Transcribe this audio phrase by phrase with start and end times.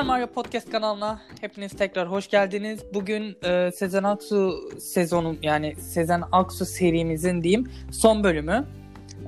[0.00, 2.80] Mario Podcast kanalına hepiniz tekrar hoş geldiniz.
[2.94, 8.64] Bugün e, Sezen Aksu sezonu yani Sezen Aksu serimizin diyeyim son bölümü.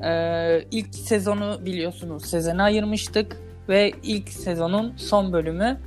[0.05, 3.37] E, ilk sezonu biliyorsunuz Sezen'e ayırmıştık
[3.69, 5.81] ve ilk sezonun son bölümü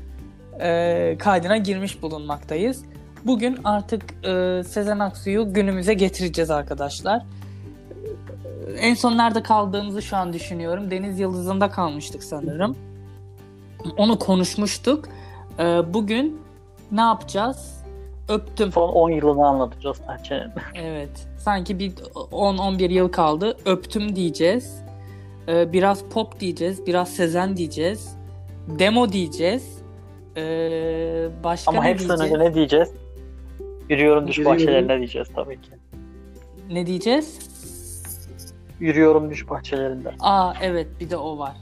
[0.60, 2.84] e, kaydına girmiş bulunmaktayız.
[3.26, 7.26] Bugün artık e, Sezen Aksu'yu günümüze getireceğiz arkadaşlar.
[8.80, 10.92] En son nerede kaldığımızı şu an düşünüyorum.
[10.92, 12.87] Deniz Yıldızı'nda kalmıştık sanırım.
[13.98, 15.06] Onu konuşmuştuk.
[15.60, 15.64] Ee,
[15.94, 16.42] bugün
[16.92, 17.84] ne yapacağız?
[18.30, 18.72] Öptüm.
[18.72, 20.48] Son 10 yılını anlatacağız bence.
[20.76, 21.28] Evet.
[21.38, 23.58] Sanki bir 10-11 yıl kaldı.
[23.66, 24.82] Öptüm diyeceğiz.
[25.48, 26.86] Ee, biraz pop diyeceğiz.
[26.88, 28.16] Biraz Sezen diyeceğiz.
[28.80, 29.78] Demo diyeceğiz.
[30.38, 30.42] Ee,
[31.44, 32.36] başka Ama ne hepsinden diyeceğiz?
[32.42, 32.90] önce ne diyeceğiz?
[33.90, 34.60] Yürüyorum düş Yürüyorum.
[34.62, 35.70] bahçelerine diyeceğiz tabii ki.
[36.72, 37.40] Ne diyeceğiz?
[38.80, 40.12] Yürüyorum düş bahçelerinde.
[40.20, 41.56] Aa evet bir de o var.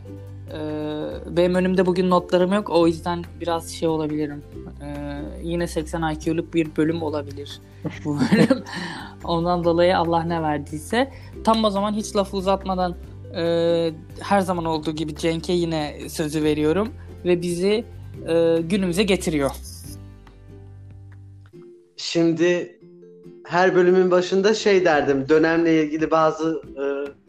[0.53, 2.69] Ee, benim önümde bugün notlarım yok.
[2.69, 4.43] O yüzden biraz şey olabilirim.
[4.81, 7.61] Ee, yine 80 IQ'luk bir bölüm olabilir
[8.05, 8.63] bu bölüm.
[9.23, 11.11] Ondan dolayı Allah ne verdiyse.
[11.43, 12.95] Tam o zaman hiç lafı uzatmadan
[13.35, 16.89] e, her zaman olduğu gibi Cenk'e yine sözü veriyorum.
[17.25, 17.85] Ve bizi
[18.27, 19.51] e, günümüze getiriyor.
[21.97, 22.79] Şimdi
[23.43, 25.29] her bölümün başında şey derdim.
[25.29, 26.83] Dönemle ilgili bazı e,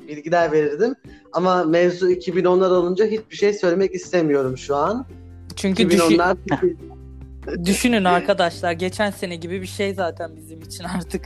[0.09, 0.95] bilgiler verirdim.
[1.37, 5.07] Ama mevzu 2010'lar olunca hiçbir şey söylemek istemiyorum şu an.
[5.57, 6.37] Çünkü düşün, 2010'lar
[7.65, 11.25] düşünün arkadaşlar geçen sene gibi bir şey zaten bizim için artık.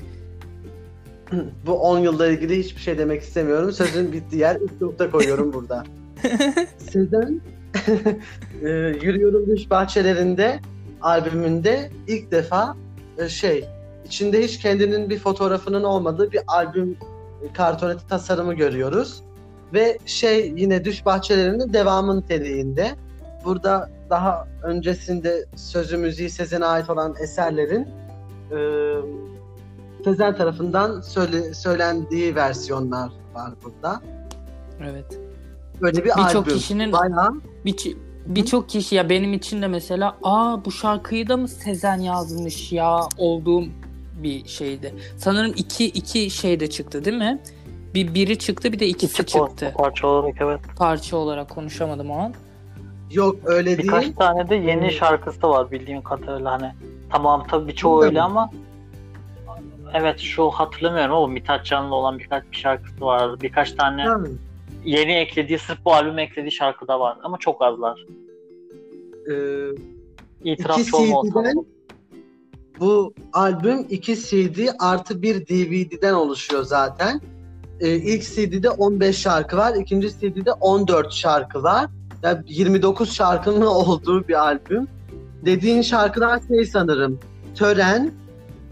[1.66, 3.72] bu 10 yılla ilgili hiçbir şey demek istemiyorum.
[3.72, 5.84] Sözün bittiği yer ilk nokta koyuyorum burada.
[6.78, 7.40] Sezen
[8.62, 8.68] e,
[9.02, 10.60] Yürüyorum Düş Bahçelerinde
[11.02, 12.76] albümünde ilk defa
[13.18, 13.64] e, şey
[14.06, 16.96] içinde hiç kendinin bir fotoğrafının olmadığı bir albüm
[17.42, 19.22] e, kartoneti tasarımı görüyoruz.
[19.74, 22.90] Ve şey yine Düş Bahçelerinin devamın niteliğinde.
[23.44, 27.88] Burada daha öncesinde sözü müziği Sezen'e ait olan eserlerin
[28.50, 28.58] e,
[30.04, 34.00] Sezen tarafından söyle, söylendiği versiyonlar var burada.
[34.90, 35.20] Evet.
[35.80, 40.72] Böyle bir Birçok kişinin Bayağı Bir- Birçok kişi ya benim için de mesela aa bu
[40.72, 43.64] şarkıyı da mı Sezen yazmış ya olduğum
[44.22, 44.94] bir şeydi.
[45.16, 47.40] Sanırım iki, iki şey de çıktı değil mi?
[47.94, 49.66] Bir biri çıktı bir de ikisi İki çıktı.
[49.66, 50.60] par- parça olarak evet.
[50.78, 52.34] Parça olarak konuşamadım o an.
[53.10, 54.14] yok öyle Birkaç değil.
[54.16, 54.90] tane de yeni Hmm.
[54.90, 56.72] şarkısı var bildiğim kadarıyla hani.
[57.12, 58.20] Tamam tabii birçoğu öyle mi?
[58.22, 58.50] ama
[59.94, 63.38] Evet şu hatırlamıyorum ama Mithat Can'la olan birkaç bir şarkısı vardı.
[63.42, 64.20] Birkaç tane Ha,
[64.84, 67.18] yeni eklediği, sırf bu albüme eklediği şarkı da var.
[67.22, 68.06] Ama çok azlar.
[69.30, 69.34] e,
[70.44, 71.42] İtirafçı olma olsam.
[71.44, 71.64] CD'den
[72.80, 77.20] bu albüm 2 CD artı bir DVD'den oluşuyor zaten.
[77.80, 79.74] Ee, ilk CD'de 15 şarkı var.
[79.74, 81.86] ikinci CD'de 14 şarkı var.
[82.22, 84.88] Yani 29 şarkının olduğu bir albüm.
[85.44, 87.20] Dediğin şarkılar şey sanırım.
[87.54, 88.12] Tören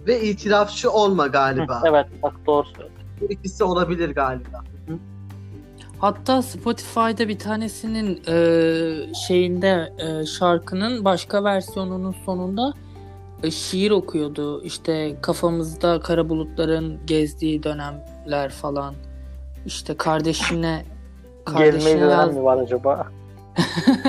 [0.06, 1.82] ve itirafçı olma galiba.
[1.86, 2.94] Evet bak doğru söyledin.
[3.20, 4.64] Bu ikisi olabilir galiba.
[5.98, 12.87] Hatta Spotify'da bir tanesinin e, şeyinde e, şarkının başka versiyonunun sonunda e,
[13.50, 14.62] şiir okuyordu.
[14.62, 18.94] İşte kafamızda kara bulutların gezdiği dönemler falan.
[19.66, 20.84] İşte kardeşine
[21.46, 23.06] Gezmeyi kardeşine veren yaz, mi var acaba?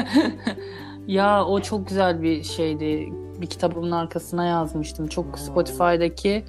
[1.07, 3.13] ya o çok güzel bir şeydi.
[3.41, 5.07] Bir kitabımın arkasına yazmıştım.
[5.07, 5.33] Çok Hmm.
[5.33, 6.43] Spotify'daki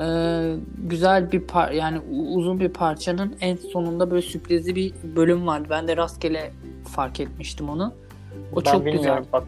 [0.00, 0.06] e,
[0.78, 5.66] güzel bir par yani uzun bir parçanın en sonunda böyle sürprizli bir bölüm vardı.
[5.70, 6.52] Ben de rastgele
[6.84, 7.92] fark etmiştim onu.
[8.52, 9.24] O ben çok güzel.
[9.32, 9.44] bak.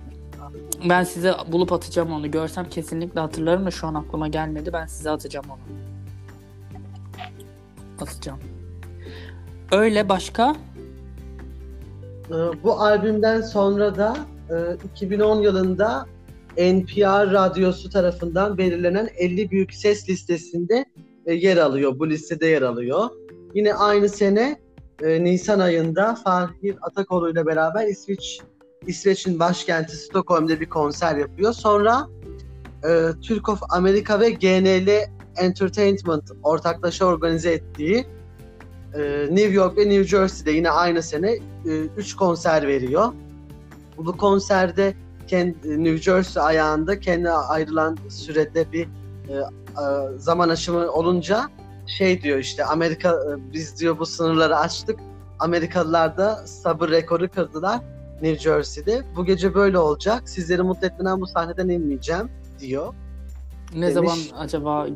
[0.84, 2.30] Ben size bulup atacağım onu.
[2.30, 4.72] Görsem kesinlikle hatırlarım da şu an aklıma gelmedi.
[4.72, 5.58] Ben size atacağım onu.
[8.00, 8.38] Atacağım.
[9.72, 10.56] Öyle başka?
[12.30, 12.34] Ee,
[12.64, 14.16] Bu albümden sonra da
[14.50, 14.54] e,
[14.94, 16.06] 2010 yılında
[16.58, 20.84] NPR radyosu tarafından belirlenen 50 büyük ses listesinde
[21.26, 21.98] e, yer alıyor.
[21.98, 23.08] Bu listede yer alıyor.
[23.54, 24.60] Yine aynı sene
[25.02, 28.40] e, Nisan ayında Fahir Atakoğlu ile beraber İsveç
[28.86, 31.52] İsveç'in başkenti Stockholm'da bir konser yapıyor.
[31.52, 32.06] Sonra
[32.84, 38.06] e, Türk of America ve GNL Entertainment ortaklaşa organize ettiği
[38.94, 41.38] e, New York ve New Jersey'de yine aynı sene
[41.96, 43.12] 3 konser veriyor.
[43.96, 44.94] Bu konserde
[45.26, 48.88] kendi, New Jersey ayağında kendine ayrılan sürede bir
[49.28, 51.48] e, e, zaman aşımı olunca
[51.86, 55.00] şey diyor işte Amerika e, biz diyor bu sınırları açtık.
[55.38, 57.80] Amerikalılar da sabır rekoru kırdılar
[58.22, 59.02] New Jersey'de.
[59.16, 60.28] Bu gece böyle olacak.
[60.28, 62.30] Sizleri mutlu etmeden bu sahneden inmeyeceğim
[62.60, 62.94] diyor.
[63.74, 63.94] Ne Demiş.
[63.94, 64.86] zaman acaba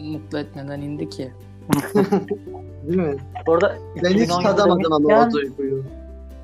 [0.00, 1.32] mutlu etmeden indi ki?
[2.86, 3.16] Değil mi?
[3.46, 5.84] Bu arada Ben hiç 2010 tadamadım ama o duyguyu.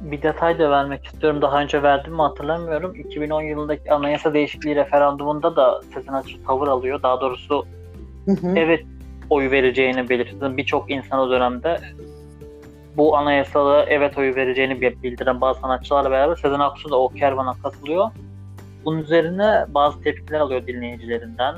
[0.00, 1.42] bir detay da vermek istiyorum.
[1.42, 2.94] Daha önce verdim mi hatırlamıyorum.
[2.94, 7.02] 2010 yılındaki anayasa değişikliği referandumunda da Sezen Aksu tavır alıyor.
[7.02, 7.66] Daha doğrusu
[8.56, 8.84] evet
[9.30, 10.56] oy vereceğini belirtti.
[10.56, 11.80] Birçok insan o dönemde
[12.96, 18.10] bu anayasada evet oyu vereceğini bildiren bazı sanatçılarla beraber Sezen Aksu da o kervana katılıyor.
[18.84, 21.54] Bunun üzerine bazı tepkiler alıyor dinleyicilerinden.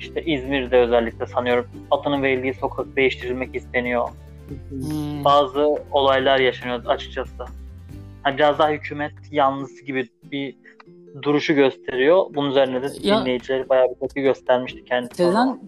[0.00, 4.08] İşte İzmir'de özellikle sanıyorum adının verildiği sokak değiştirilmek isteniyor.
[4.68, 5.24] Hmm.
[5.24, 7.44] Bazı olaylar yaşanıyor açıkçası.
[8.22, 10.54] Hani biraz daha hükümet yanlısı gibi bir
[11.22, 12.24] duruşu gösteriyor.
[12.34, 15.14] Bunun üzerine de Ya- dinleyicileri bayağı bir tepki göstermişti kendisi.
[15.14, 15.60] Sezen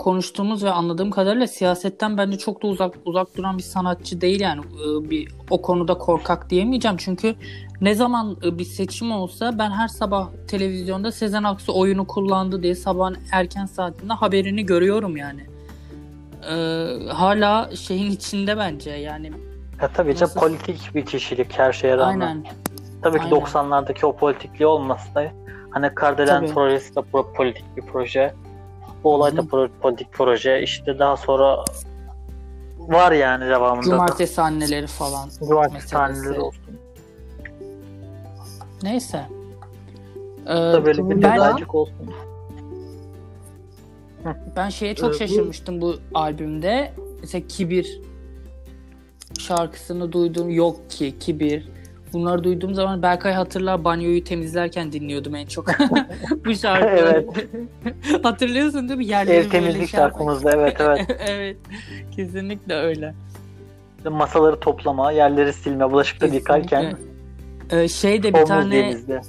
[0.00, 4.60] konuştuğumuz ve anladığım kadarıyla siyasetten bence çok da uzak uzak duran bir sanatçı değil yani
[4.60, 7.34] Ee, bir o konuda korkak diyemeyeceğim çünkü
[7.80, 12.74] ne zaman e, bir seçim olsa ben her sabah televizyonda Sezen Aksu oyunu kullandı diye
[12.74, 15.40] sabahın erken saatinde haberini görüyorum yani.
[16.50, 19.32] Ee, hala şeyin içinde bence yani
[19.82, 22.20] Ya tabii Nasıl- politik bir kişilik her şeye rağmen.
[22.26, 22.44] aynen
[23.02, 23.36] Tabii ki Aynen.
[23.36, 25.32] 90'lardaki o politikliği olmasa da
[25.70, 28.34] hani Kardelen de pro- politik bir proje.
[29.04, 30.62] Bu olay da pro- politik proje.
[30.62, 31.64] İşte daha sonra
[32.78, 33.90] var yani devamında da.
[33.90, 35.90] cumartesi anneleri falan Cumartesi meselesi.
[35.90, 36.62] taneleri olsun.
[38.82, 39.26] neyse.
[40.46, 41.36] Ee, Da böyle bir Ben-
[41.74, 42.10] olsun.
[44.56, 46.92] Ben şeye çok Ee, şaşırmıştım bu albümde.
[47.20, 48.00] Mesela Kibir
[49.38, 50.50] şarkısını duydum.
[50.50, 51.68] Yok ki Kibir.
[52.12, 55.66] Bunları duyduğum zaman Berkay hatırlar banyoyu temizlerken dinliyordum en çok.
[56.44, 56.86] bu şarkı.
[56.86, 57.48] Evet.
[58.22, 59.06] Hatırlıyorsun değil mi?
[59.06, 60.12] Yerleri Ev temizlik şey yapmak.
[60.12, 61.16] şarkımızda evet evet.
[61.28, 61.56] evet.
[62.16, 63.14] Kesinlikle öyle.
[64.10, 66.94] Masaları toplama, yerleri silme, bulaşıkları yıkarken.
[67.70, 69.20] Ee, şey de bir omuz tane denizde.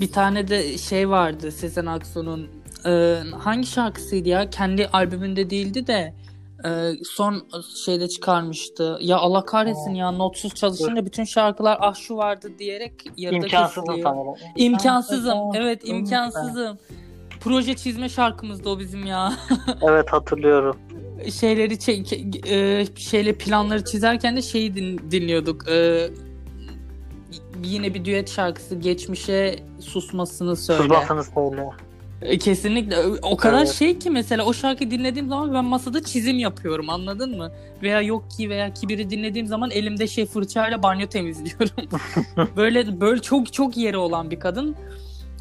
[0.00, 2.48] bir tane de şey vardı Sezen Aksu'nun
[2.86, 4.50] e, hangi şarkısıydı ya?
[4.50, 6.14] Kendi albümünde değildi de
[6.64, 7.48] e, son
[7.84, 8.98] şeyde çıkarmıştı.
[9.00, 14.02] Ya Allah kahretsin ya notsuz çalışınca bütün şarkılar ah şu vardı diyerek yarıda kesiliyor.
[14.02, 14.34] sanırım.
[14.56, 15.38] İmkansızım.
[15.54, 16.78] Evet imkansızım.
[17.40, 19.32] Proje çizme şarkımızdı o bizim ya.
[19.82, 20.76] Evet hatırlıyorum.
[21.40, 21.74] Şeyleri
[22.48, 25.68] e, şeyle planları çizerken de şeyi din- dinliyorduk.
[25.68, 26.08] E,
[27.64, 30.82] yine bir düet şarkısı geçmişe susmasını söyle.
[30.82, 31.68] Susmasını söyle.
[32.22, 33.72] E, Kesinlikle o kadar Evet.
[33.72, 37.52] şey ki mesela o şarkıyı dinlediğim zaman ben masada çizim yapıyorum anladın mı?
[37.82, 41.88] Veya yok ki veya kibiri dinlediğim zaman elimde şey fırçayla banyo temizliyorum.
[42.56, 44.76] böyle böyle çok çok yeri olan bir kadın.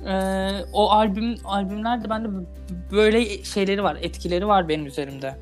[0.07, 2.27] Ee, o albüm albümlerde bende
[2.91, 5.35] böyle şeyleri var, etkileri var benim üzerimde.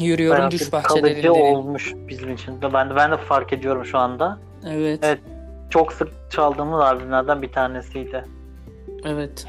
[0.00, 1.30] Yürüyorum Bayağı düş kalıcı bahçelerinde.
[1.30, 2.62] olmuş bizim için.
[2.74, 4.38] Ben de, ben de fark ediyorum şu anda.
[4.66, 5.00] Evet.
[5.02, 5.20] Evet.
[5.70, 8.24] Çok sık çaldığımız albümlerden bir tanesiydi.
[9.04, 9.46] Evet.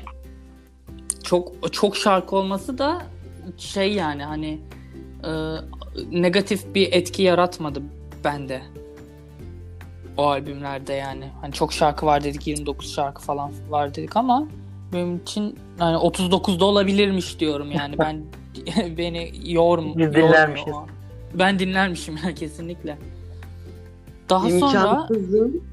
[1.30, 3.02] Çok çok şarkı olması da
[3.58, 4.60] şey yani hani
[5.24, 5.31] e,
[6.12, 7.81] negatif bir etki yaratmadı
[8.24, 8.62] bende.
[10.18, 11.26] O albümlerde yani.
[11.42, 14.48] Hani çok şarkı var dedik 29 şarkı falan var dedik ama
[14.94, 18.24] benim için yani 39'da olabilirmiş diyorum yani ben
[18.98, 20.74] beni yorum Biz yormuyor dinlermişiz.
[21.34, 22.98] Ben dinlermişim ya kesinlikle.
[24.30, 25.64] Daha sonra İmkansızın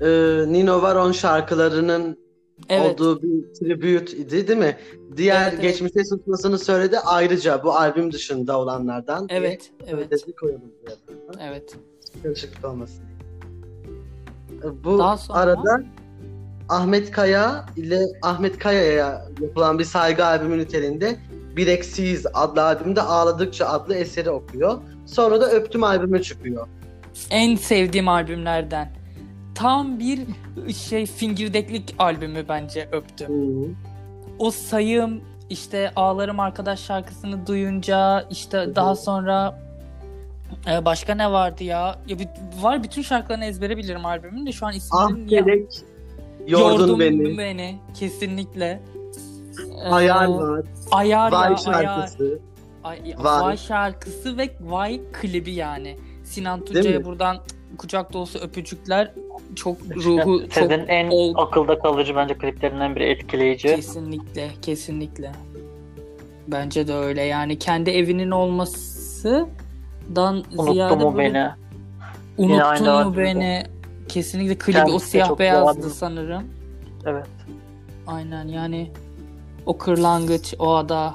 [0.00, 0.06] e,
[0.52, 2.21] Nino Varon şarkılarının
[2.68, 4.76] evet olduğu bir tribute idi değil mi?
[5.16, 5.62] Diğer Evet, evet.
[5.62, 9.28] geçmişe susmasını söyledi ayrıca bu albüm dışında olanlardan.
[9.28, 11.48] diye evet evet Ötesi koyalım buraya.
[11.50, 11.76] evet.
[12.22, 13.04] Karışıklık olmasın.
[14.84, 15.82] Bu Daha sonra- arada
[16.68, 21.16] Ahmet Kaya ile Ahmet Kaya'ya yapılan bir saygı albümü niteliğinde
[21.56, 24.78] Bir Eksiyiz adlı albümde Ağladıkça adlı eseri okuyor.
[25.06, 26.66] Sonra da Öptüm albümü çıkıyor.
[27.30, 28.92] En sevdiğim albümlerden.
[29.54, 30.20] Tam bir
[30.74, 33.76] şey fingirdeklik albümü bence öptüm.
[34.38, 39.58] O sayım işte Ağlarım Arkadaş şarkısını duyunca işte daha sonra
[40.70, 41.98] e, başka ne vardı ya?
[42.08, 42.16] ya
[42.60, 45.72] var bütün şarkılarını ezbere bilirim albümün de şu an Ah ismini ya- gerek
[46.46, 47.38] yordun beni.
[47.38, 47.78] beni.
[47.94, 48.82] Kesinlikle.
[49.84, 50.64] Ee, Ayar var.
[50.90, 51.56] Ayar Vay ya, ayar.
[51.56, 52.38] şarkısı.
[52.84, 53.42] Ay, Vay.
[53.42, 53.56] Vay.
[53.56, 55.96] şarkısı ve Vay klibi yani.
[56.24, 57.38] Sinan Tuncay'a buradan
[57.78, 59.12] kucak dolusu öpücükler.
[59.56, 63.68] Çok ruhu çok Sezen'in en ol- akılda kalıcı bence kliplerinden biri etkileyici.
[63.68, 65.32] kesinlikle kesinlikle.
[66.48, 71.48] Bence de öyle yani kendi evinin olmasından Unuttu ziyade mu böyle beni?
[72.38, 73.62] Unuttun mu beni?
[74.08, 75.90] Kesinlikle klibi Kendisi o siyah çok beyazdı güzel.
[75.90, 76.42] sanırım.
[77.06, 77.26] Evet.
[78.06, 78.90] Aynen yani
[79.66, 81.14] o kırlangıç, o ada.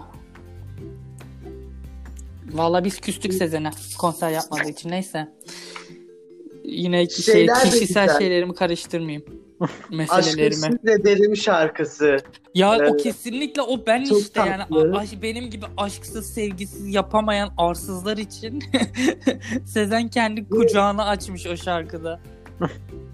[2.53, 5.27] Valla biz küstük Sezen'e konser yapmadığı için neyse.
[6.67, 8.19] Yine şey, Şeyler de kişisel güzel.
[8.19, 9.23] şeylerimi karıştırmayayım.
[9.91, 10.67] meselelerime.
[10.67, 12.17] Aşkı ederim şarkısı.
[12.55, 13.03] Ya o Evet.
[13.03, 14.91] kesinlikle o ben Çok işte yani tatlı.
[14.93, 18.63] a- aş- benim gibi aşksız sevgisiz yapamayan arsızlar için
[19.65, 22.19] Sezen kendi kucağını açmış o şarkıda.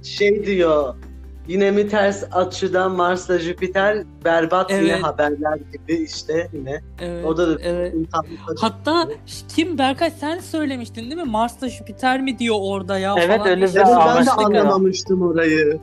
[0.04, 0.96] Şey diyor.
[1.48, 5.04] Yine mi ters açıdan Mars'la Jüpiter berbat yine Evet.
[5.04, 6.82] haberler gibi işte yine.
[7.02, 7.26] Evet.
[7.26, 7.96] O da evet.
[8.58, 9.08] Hatta
[9.56, 11.24] kim Berkay sen söylemiştin değil mi?
[11.24, 13.50] Mars'ta Jüpiter mi diyor orada ya Evet, falan.
[13.52, 14.46] öyle Evet, ben de anlaştık ya.
[14.46, 15.80] anlamamıştım orayı.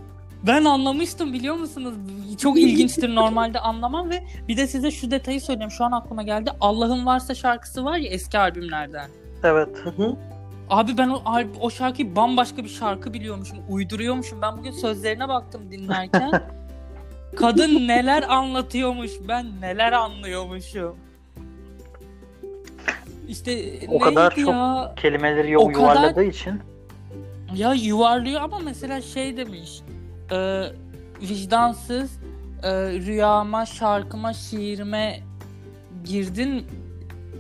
[0.47, 1.95] Ben anlamıştım biliyor musunuz?
[2.38, 5.71] Çok ilginçtir normalde anlamam ve bir de size şu detayı söyleyeyim.
[5.71, 6.50] Şu an aklıma geldi.
[6.61, 9.09] Allah'ın varsa şarkısı var ya eski albümlerden.
[9.45, 9.69] Evet.
[9.85, 10.17] Hı hı.
[10.71, 11.23] Abi ben o,
[11.61, 13.59] o şarkıyı bambaşka bir şarkı biliyormuşum.
[13.69, 14.43] Uyduruyormuşum.
[14.43, 16.31] Ben bugün sözlerine baktım dinlerken.
[17.37, 19.11] Kadın neler anlatıyormuş.
[19.29, 20.97] Ben neler anlıyormuşum.
[23.29, 24.95] İşte O kadar neydi çok- ya?
[24.97, 26.61] Kelimeleri O yok kadar- yuvarladığı için.
[27.55, 29.81] Ya yuvarlıyor ama mesela şey demiş.
[30.33, 30.62] E,
[31.21, 32.11] vicdansız
[32.62, 35.21] e, rüyama, şarkıma, şiirime
[36.05, 36.67] girdin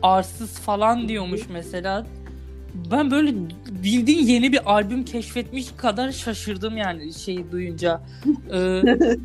[0.02, 2.06] arsız falan diyormuş mesela.
[2.90, 3.32] Ben böyle
[3.82, 8.00] bildiğin yeni bir albüm keşfetmiş kadar şaşırdım yani şeyi duyunca.
[8.48, 8.54] Ee,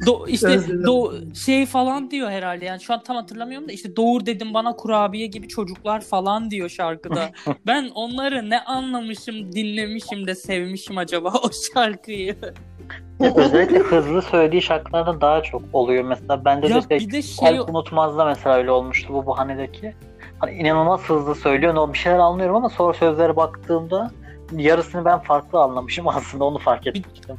[0.06, 4.26] do, işte do, şey falan diyor herhalde yani şu an tam hatırlamıyorum da işte doğur
[4.26, 7.30] dedim bana kurabiye gibi çocuklar falan diyor şarkıda.
[7.68, 12.36] ben onları ne anlamışım, dinlemişim de sevmişim acaba o şarkıyı.
[13.36, 16.04] Özellikle hızlı söylediği şarkılarda daha çok oluyor.
[16.04, 19.96] Mesela bende ya de şey, bir de şey Kalp Unutmaz'da mesela öyle olmuştu bu bahanedeki.
[20.40, 21.76] Hani inanılmaz hızlı söylüyor.
[21.76, 24.12] O bir şeyler anlıyorum ama sonra sözlere baktığımda
[24.52, 27.36] yarısını ben farklı anlamışım aslında onu fark etmiştim.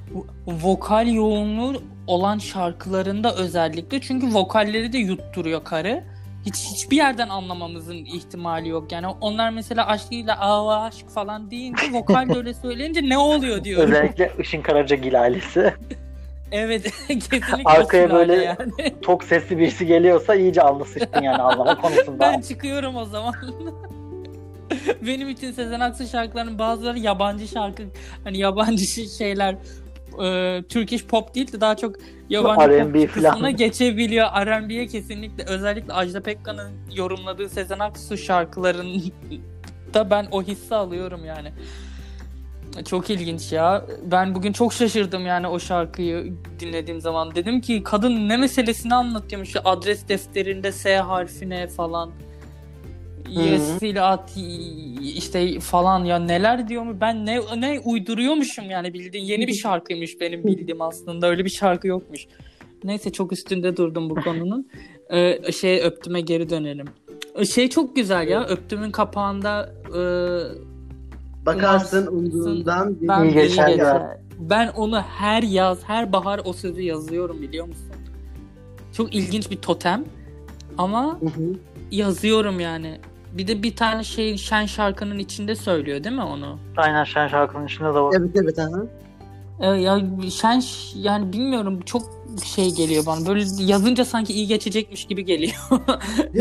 [0.46, 6.04] vokal yoğunluğu olan şarkılarında özellikle çünkü vokalleri de yutturuyor karı.
[6.46, 8.92] Hiç hiçbir yerden anlamamızın ihtimali yok.
[8.92, 13.90] Yani onlar mesela aşkıyla aa aşk falan deyince vokal de öyle söyleyince ne oluyor diyorum.
[13.90, 15.74] Özellikle Işın Karacagil ailesi.
[16.52, 18.94] Evet kesinlikle Arkaya böyle- yani.
[19.06, 22.20] Çok sesli birisi geliyorsa iyice anlı sıçtın yani anlama konusunda.
[22.20, 23.34] Ben çıkıyorum o zaman.
[25.06, 27.82] Benim için Sezen Aksu şarkılarının bazıları yabancı şarkı
[28.24, 29.56] hani yabancı şey- şeyler
[30.22, 31.96] e, Turkish pop değil de daha çok
[32.28, 33.56] yabancı R&B pop kısmına falan.
[33.56, 34.26] geçebiliyor.
[34.46, 41.52] R&B'ye kesinlikle özellikle Ajda Pekkan'ın yorumladığı Sezen Aksu şarkılarında ben o hissi alıyorum yani.
[42.84, 43.86] Çok ilginç ya.
[44.10, 47.34] Ben bugün çok şaşırdım yani o şarkıyı dinlediğim zaman.
[47.34, 49.54] Dedim ki kadın ne meselesini anlatıyormuş.
[49.64, 52.10] Adres defterinde S harfine falan.
[53.28, 54.36] Yesiyle at
[55.00, 60.20] işte falan ya neler diyor mu ben ne ne uyduruyormuşum yani bildiğin yeni bir şarkıymış
[60.20, 62.26] benim bildiğim aslında öyle bir şarkı yokmuş.
[62.84, 64.68] Neyse çok üstünde durdum bu konunun.
[65.10, 66.86] Ee, şey öptüme geri dönelim.
[67.54, 70.00] Şey çok güzel ya öptümün kapağında e,
[71.46, 73.84] Bakarsın umduğundan bir ben İyi geçer geçer.
[73.84, 74.20] ya.
[74.38, 77.86] Ben onu her yaz, her bahar o sözü yazıyorum biliyor musun?
[78.92, 80.04] Çok ilginç bir totem
[80.78, 81.54] ama Hı hı.
[81.90, 83.00] yazıyorum yani.
[83.32, 86.58] Bir de bir tane şey Şen şarkının içinde söylüyor değil mi onu?
[86.76, 88.14] Aynen Şen şarkının içinde de var.
[88.18, 88.82] Evet evet aha.
[89.60, 90.00] Ee, ya
[90.30, 90.62] Şen
[90.94, 92.02] yani bilmiyorum çok
[92.44, 93.26] şey geliyor bana.
[93.26, 95.54] Böyle yazınca sanki iyi geçecekmiş gibi geliyor.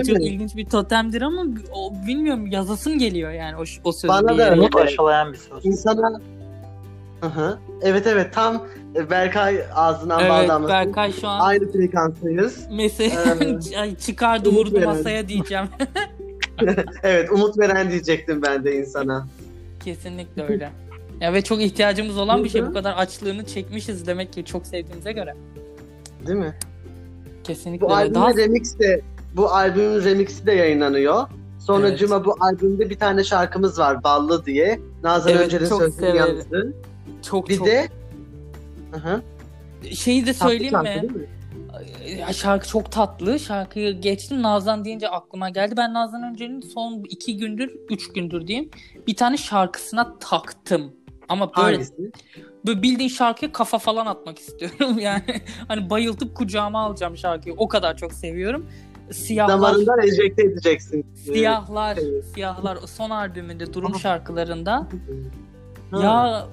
[0.08, 0.26] Çok mi?
[0.26, 4.08] ilginç bir totemdir ama o, bilmiyorum yazasım geliyor yani o, o sözü.
[4.08, 4.62] Bana da öyle.
[4.62, 5.66] Umut aşılayan bir söz.
[5.66, 6.22] İnsana
[7.22, 7.60] Hı hı.
[7.82, 8.64] Evet evet tam
[8.96, 10.76] e, Berkay ağzından Evet bal damlasın.
[10.76, 12.68] Berkay şu an Aynı frekanstayız.
[12.72, 14.86] mesela Ee, Ay, çıkardı vurdu veren.
[14.86, 15.66] masaya diyeceğim.
[17.04, 19.28] evet umut veren diyecektim ben de insana.
[19.86, 20.72] Kesinlikle öyle.
[21.22, 22.66] Ya ve çok ihtiyacımız olan bir şey.
[22.66, 25.34] Bu kadar açlığını çekmişiz demek ki çok sevdiğimize göre.
[26.26, 26.56] Değil mi?
[27.44, 29.02] Kesinlikle Bu albümün Daha remix de
[29.36, 31.28] bu albümün remixi de yayınlanıyor.
[31.60, 32.00] Sonra Evet.
[32.00, 34.80] Cuma bu albümde bir tane şarkımız var Ballı diye.
[35.04, 36.74] Nazan Evet, Öncel'in çok sözünü yazdı.
[37.30, 37.90] çok Bir çok de
[38.92, 39.22] Hı
[39.92, 41.12] şeyi de Tatlı söyleyeyim şarkı mi?
[41.14, 41.28] mi?
[42.20, 43.40] Ya şarkı çok tatlı.
[43.40, 44.42] Şarkıyı geçtim.
[44.42, 45.74] Nazan deyince aklıma geldi.
[45.78, 48.70] Ben Nazan Öncel'in son iki gündür, üç gündür diyeyim.
[49.08, 50.94] Bir tane şarkısına taktım.
[51.30, 52.12] Ama böyle, Hangisi?
[52.68, 55.00] Böyle bildiğin şarkıya kafa falan atmak istiyorum.
[55.00, 55.22] Yani
[55.68, 57.56] hani bayıltıp kucağıma alacağım şarkıyı.
[57.58, 58.66] O kadar çok seviyorum.
[59.12, 61.06] Siyahlar, Damarından enjekte edeceksin.
[61.16, 62.26] siyahlar, Evet.
[62.34, 62.78] siyahlar.
[62.86, 64.88] Son albümünde Durum şarkılarında.
[65.92, 66.04] Ha.
[66.04, 66.46] Ya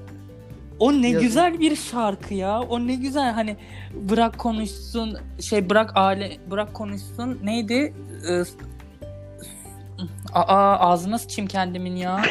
[0.79, 1.27] o ne Yazın.
[1.27, 2.61] güzel bir şarkı ya.
[2.61, 3.57] O ne güzel hani
[3.95, 7.95] bırak konuşsun şey bırak aile bırak konuşsun neydi?
[8.29, 8.43] Ee,
[10.35, 12.23] Aa ağzına sıçayım kendimin ya.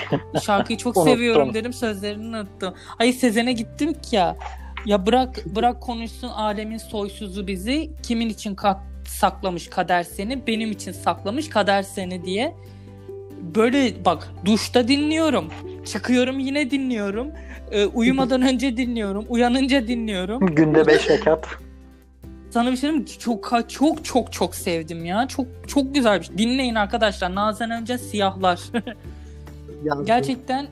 [0.43, 2.74] Şarkıyı çok seviyorum dedim sözlerini unuttum.
[3.00, 4.38] Ay Sezen'e gittim ki ya.
[4.86, 7.91] Ya bırak bırak konuşsun alemin soysuzu bizi.
[8.03, 10.48] Kimin için kat, saklamış kader seni?
[10.48, 12.55] Benim için saklamış kader seni diye.
[13.55, 15.50] Böyle bak duşta dinliyorum.
[15.86, 17.27] Çıkıyorum yine dinliyorum.
[17.72, 19.25] Ee, uyumadan önce dinliyorum.
[19.29, 20.55] Uyanınca dinliyorum.
[20.55, 21.48] Günde 5 rekat.
[22.51, 23.08] Sana bir şey diyeyim mi?
[23.20, 25.27] Çok çok çok çok sevdim ya.
[25.27, 26.38] Çok çok güzel bir şey.
[26.38, 27.36] Dinleyin arkadaşlar.
[27.36, 28.60] Nazan Önce Siyahlar.
[29.84, 30.67] Yani Gerçekten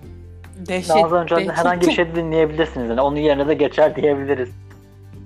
[0.68, 0.96] dehşet.
[0.96, 2.90] Nazan Hoca'nın dehşet- herhangi bir çok- şey dinleyebilirsiniz.
[2.90, 4.50] Yani onun yerine de geçer diyebiliriz.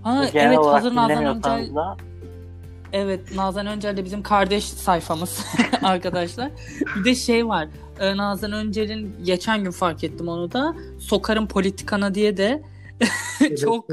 [0.03, 1.75] Ha, Genel evet hazır Nazan Öncel.
[1.75, 1.97] da
[2.93, 5.45] Evet Nazan Öncel de bizim kardeş sayfamız
[5.83, 6.49] arkadaşlar.
[6.95, 7.67] Bir de şey var.
[7.99, 10.75] e, Nazan Öncel'in geçen gün fark ettim onu da.
[10.99, 12.61] Sokarım Politikana diye de
[13.61, 13.87] çok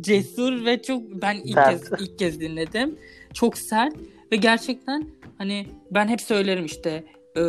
[0.00, 1.90] cesur ve çok ben ilk Sert.
[1.90, 2.98] kez ilk kez dinledim.
[3.34, 3.94] Çok sert
[4.32, 5.06] ve gerçekten
[5.38, 7.04] hani ben hep söylerim işte
[7.36, 7.42] e,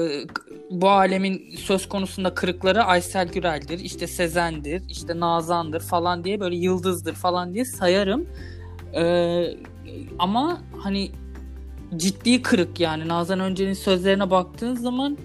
[0.70, 7.14] bu alemin söz konusunda kırıkları Aysel Gürel'dir, işte Sezen'dir, işte Nazan'dır falan diye böyle yıldızdır
[7.14, 8.28] falan diye sayarım.
[8.96, 9.04] E,
[10.20, 11.12] ama hani
[11.96, 15.18] ciddi kırık yani Nazan Öncel'in sözlerine baktığın zaman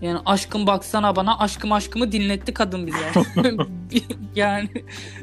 [0.00, 2.98] yani aşkım baksana bana aşkım aşkımı dinletti kadın bize.
[4.34, 4.68] yani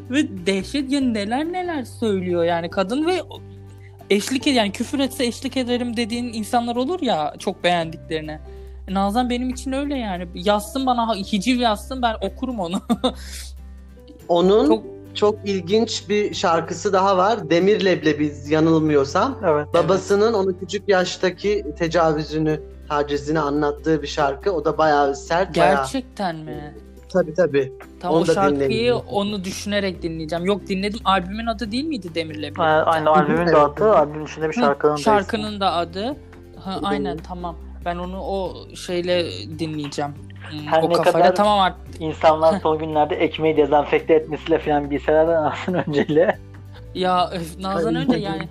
[0.10, 3.22] ve dehşet ya neler neler söylüyor yani kadın ve
[4.10, 8.40] eşlik ed yani küfür etse eşlik ederim dediğin insanlar olur ya çok beğendiklerine.
[8.90, 10.28] Nazan benim için öyle yani.
[10.34, 12.82] Yazsın bana hiciv yazsın ben okurum onu.
[14.28, 17.50] Onun çok çok ilginç bir şarkısı daha var.
[17.50, 19.40] Demir Leblebi yanılmıyorsam.
[19.46, 19.68] evet.
[19.74, 22.62] Babasının onu küçük yaştaki tecavüzünü,
[22.94, 24.52] tacizini anlattığı bir şarkı.
[24.52, 25.76] O da bayağı sert, bayağı.
[25.76, 26.74] gerçekten mi?
[27.14, 27.74] Tabii tabii.
[28.00, 30.46] Tam Onu o da şarkıyı onu düşünerek dinleyeceğim.
[30.46, 31.00] Yok dinledim.
[31.06, 35.04] Albümün adı değil miydi Demir'le Aynı albümün de adı, albümün içinde bir şarkının da ismi.
[35.04, 36.16] Şarkının da adı.
[36.60, 37.56] Ha, aynen tamam.
[37.86, 39.26] Ben onu o şeyle
[39.60, 40.12] dinleyeceğim.
[40.52, 42.02] Hmm, Her o ne kafayla kadar- tamam artık.
[42.02, 46.38] İnsanlar son günlerde ekmeği dezenfekte etmesiyle falan bilseler de Nazan Önce'yle
[46.96, 48.50] Ya öf, Nazan önce yani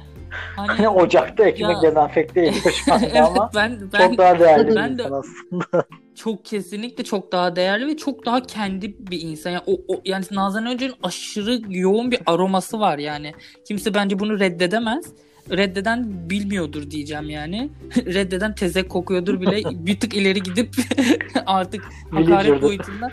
[0.56, 1.82] hani ocakta ekmek Ya.
[1.82, 5.12] dezenfekte ediyor şu anda evet, ama ben ben çok daha değerli bir ben de- insan
[5.12, 5.84] aslında.
[6.14, 9.50] çok kesinlikle çok daha değerli ve çok daha kendi bir insan.
[9.50, 13.32] Yani o, o yani Nazan Önce'nin aşırı yoğun bir aroması var yani.
[13.68, 15.04] Kimse bence bunu reddedemez.
[15.50, 17.68] Reddeden bilmiyordur diyeceğim yani.
[17.96, 20.68] Reddeden tezek kokuyordur bile bir tık ileri gidip
[21.46, 23.12] artık hakaret boyutunda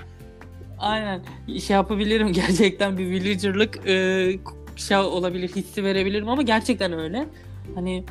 [0.80, 1.22] aynen
[1.68, 3.94] şey yapabilirim gerçekten bir villager'lık e,
[4.81, 7.25] şey olabilir hissi verebilirim ama gerçekten öyle.
[7.75, 8.03] Hani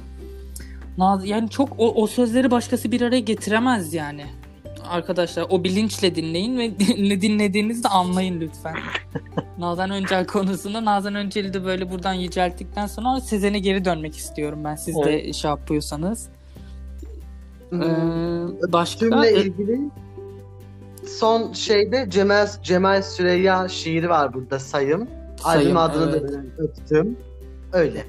[0.98, 4.24] Naz yani çok o, o sözleri başkası bir araya getiremez yani.
[4.88, 8.76] Arkadaşlar o bilinçle dinleyin ve ne dinlediğinizi de anlayın lütfen.
[9.58, 14.76] Nazan Öncel konusunda Nazan Öncel'i de böyle buradan yücelttikten sonra Sezen'e geri dönmek istiyorum ben
[14.76, 16.28] siz de şey yapıyorsanız.
[17.72, 18.72] Ee, Hmm.
[18.72, 19.80] başka Tümle ilgili
[21.06, 25.08] son şeyde Cemal Cemal Süreyya şiiri var burada sayım.
[25.40, 26.32] Sayım, Albüm adını evet.
[26.32, 27.16] da öptüm.
[27.72, 28.06] Öyle.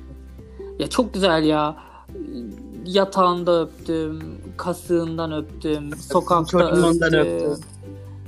[0.79, 1.75] Ya çok güzel ya.
[2.85, 4.19] Yatağında öptüm,
[4.57, 7.19] kasığından öptüm, sokakta öptüm.
[7.19, 7.57] öptüm.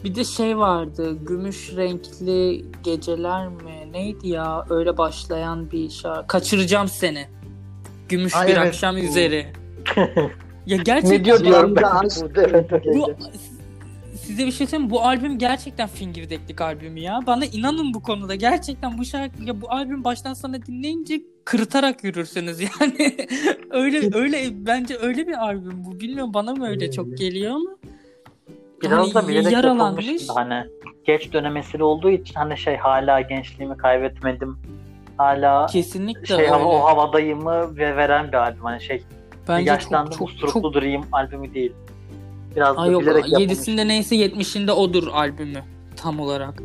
[0.03, 3.89] Bir de şey vardı, gümüş renkli geceler mi?
[3.91, 4.65] Neydi ya?
[4.69, 6.27] Öyle başlayan bir şarkı.
[6.27, 7.27] Kaçıracağım seni.
[8.09, 8.67] Gümüş Ay, bir evet.
[8.67, 9.53] akşam üzeri.
[10.65, 12.09] ya gerçekten ne diyor diyorum ben.
[12.95, 13.11] bu,
[14.21, 14.91] size bir şey söyleyeyim?
[14.91, 17.19] Bu albüm gerçekten fingirdeklik albümü ya.
[17.27, 18.35] Bana inanın bu konuda.
[18.35, 23.15] Gerçekten bu şarkı ya bu albüm baştan sona dinleyince kırıtarak yürürsünüz yani.
[23.71, 25.99] öyle öyle bence öyle bir albüm bu.
[25.99, 27.69] Bilmiyorum bana mı öyle çok geliyor ama.
[28.81, 30.05] Biraz da Yani bilerek yaralanmış.
[30.05, 30.63] yapılmış hani
[31.05, 34.57] geç dönemesili olduğu için hani şey hala gençliğimi kaybetmedim.
[35.17, 36.53] Hala Kesinlikle şey öyle.
[36.53, 38.63] o havadayımı ve veren bir albüm.
[38.63, 39.03] Hani şey
[39.47, 41.73] Bence yaşlandım çok çok usturuplu çok durayım albümü değil.
[42.55, 43.57] Biraz da Ay yok bilerek yapılmış.
[43.57, 45.63] 7'sinde neyse 70'inde odur albümü
[45.95, 46.61] tam olarak.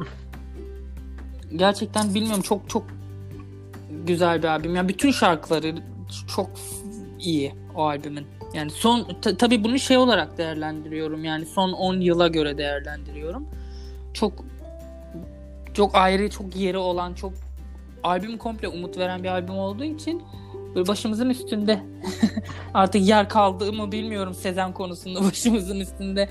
[1.57, 2.83] Gerçekten bilmiyorum çok çok
[4.07, 4.77] güzel bir albüm.
[4.77, 5.75] Yani bütün şarkıları
[6.35, 6.51] çok
[7.21, 8.27] iyi o albümün.
[8.55, 11.25] Yani son ta- tabii bunu şey olarak değerlendiriyorum.
[11.25, 13.47] Yani son 10 yıla göre değerlendiriyorum.
[14.15, 14.33] Çok
[15.75, 17.33] çok ayrı, çok yeri olan, çok
[18.03, 20.23] albüm komple umut veren bir albüm olduğu için
[20.77, 21.81] böyle başımızın üstünde.
[22.75, 26.29] Artık yer kaldı mı bilmiyorum Sezen konusunda başımızın üstünde.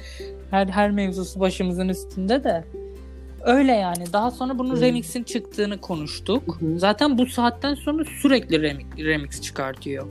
[0.51, 2.63] Her her mevzusu başımızın üstünde de.
[3.45, 4.13] Öyle yani.
[4.13, 4.81] Daha sonra bunun Hmm.
[4.81, 6.57] remix'in çıktığını konuştuk.
[6.61, 6.79] Hı.
[6.79, 10.07] Zaten bu saatten sonra sürekli remix, remix çıkartıyor.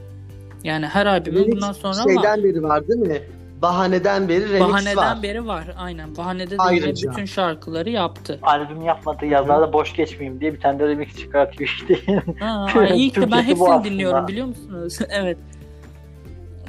[0.64, 2.44] Yani her albümün Remix bundan sonra şeyden var.
[2.44, 3.23] beri var değil mi?
[3.64, 5.22] Bahaneden beri remix Bahaneden var.
[5.22, 5.64] beri var.
[5.79, 6.16] Aynen.
[6.16, 7.11] Bahanede de Ayrıca.
[7.11, 8.38] bütün şarkıları yaptı.
[8.42, 11.98] Albüm yapmadığı yazlarda boş geçmeyeyim diye bir tane de remix çıkartıyor işte.
[12.40, 14.98] Ha, ay, iyi ki ben hepsini dinliyorum biliyor musunuz?
[15.09, 15.38] evet.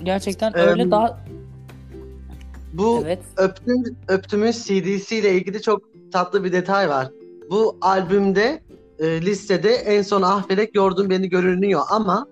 [0.04, 1.20] Gerçekten öyle daha
[2.74, 3.20] Bu evet.
[3.38, 5.82] Öptüm, Öptüm'ün CD'si ile ilgili çok
[6.12, 7.08] tatlı bir detay var.
[7.50, 8.62] Bu albümde
[9.00, 12.28] e, listede en son Ah Felek Yordun Beni görünüyor ama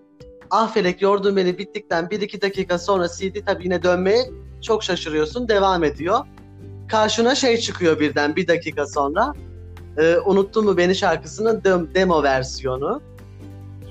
[0.55, 4.23] Ah Felek Yordun Beni bittikten 1-2 dakika sonra CD tabii yine dönmeye
[4.61, 6.19] çok şaşırıyorsun devam ediyor.
[6.87, 9.33] Karşına şey çıkıyor birden bir dakika sonra.
[9.97, 13.01] e, Unuttun mu Beni şarkısının dem- demo versiyonu.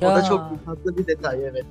[0.02, 0.16] O Ya.
[0.16, 1.64] da çok tatlı bir detay evet.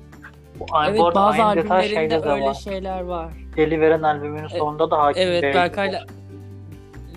[0.60, 2.54] Bu, Evet bu arada bazı aynı detay şeyde de öyle var.
[2.54, 3.32] şeyler var.
[3.56, 6.04] Deli Veren albümünün sonunda da hakim Evet Berkay'la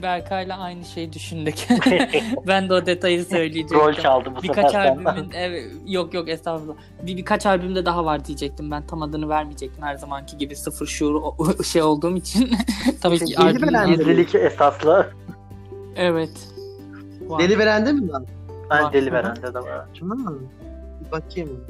[0.06, 1.68] Berkay'la aynı şeyi düşündük.
[2.48, 3.80] ben de o detayı söyleyecektim.
[3.80, 6.76] Rol çaldı bu Birkaç sefer albümün evet, yok yok estağfurullah.
[7.02, 8.72] Bir birkaç albümde daha var diyecektim.
[8.72, 12.52] Ben tam adını vermeyecektim her zamanki gibi sıfır şuur o- şey olduğum için.
[13.02, 15.10] Tabii ki Deli albümün Gizlilik esaslı.
[15.96, 16.50] Evet.
[17.22, 17.40] Var.
[17.40, 18.24] Deli Veren'de mi var?
[18.70, 18.94] Ben.
[18.94, 19.86] Deli Veren'de de var.
[20.00, 20.40] Tamam.
[21.06, 21.66] Bir bakayım.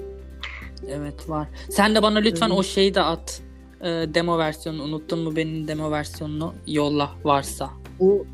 [0.89, 1.48] Evet var.
[1.69, 2.60] Sen de bana lütfen Evet.
[2.60, 3.41] o şeyi de at.
[3.82, 7.69] Ee, demo versiyonunu unuttun mu benim demo versiyonunu yolla varsa.
[7.99, 8.25] Bu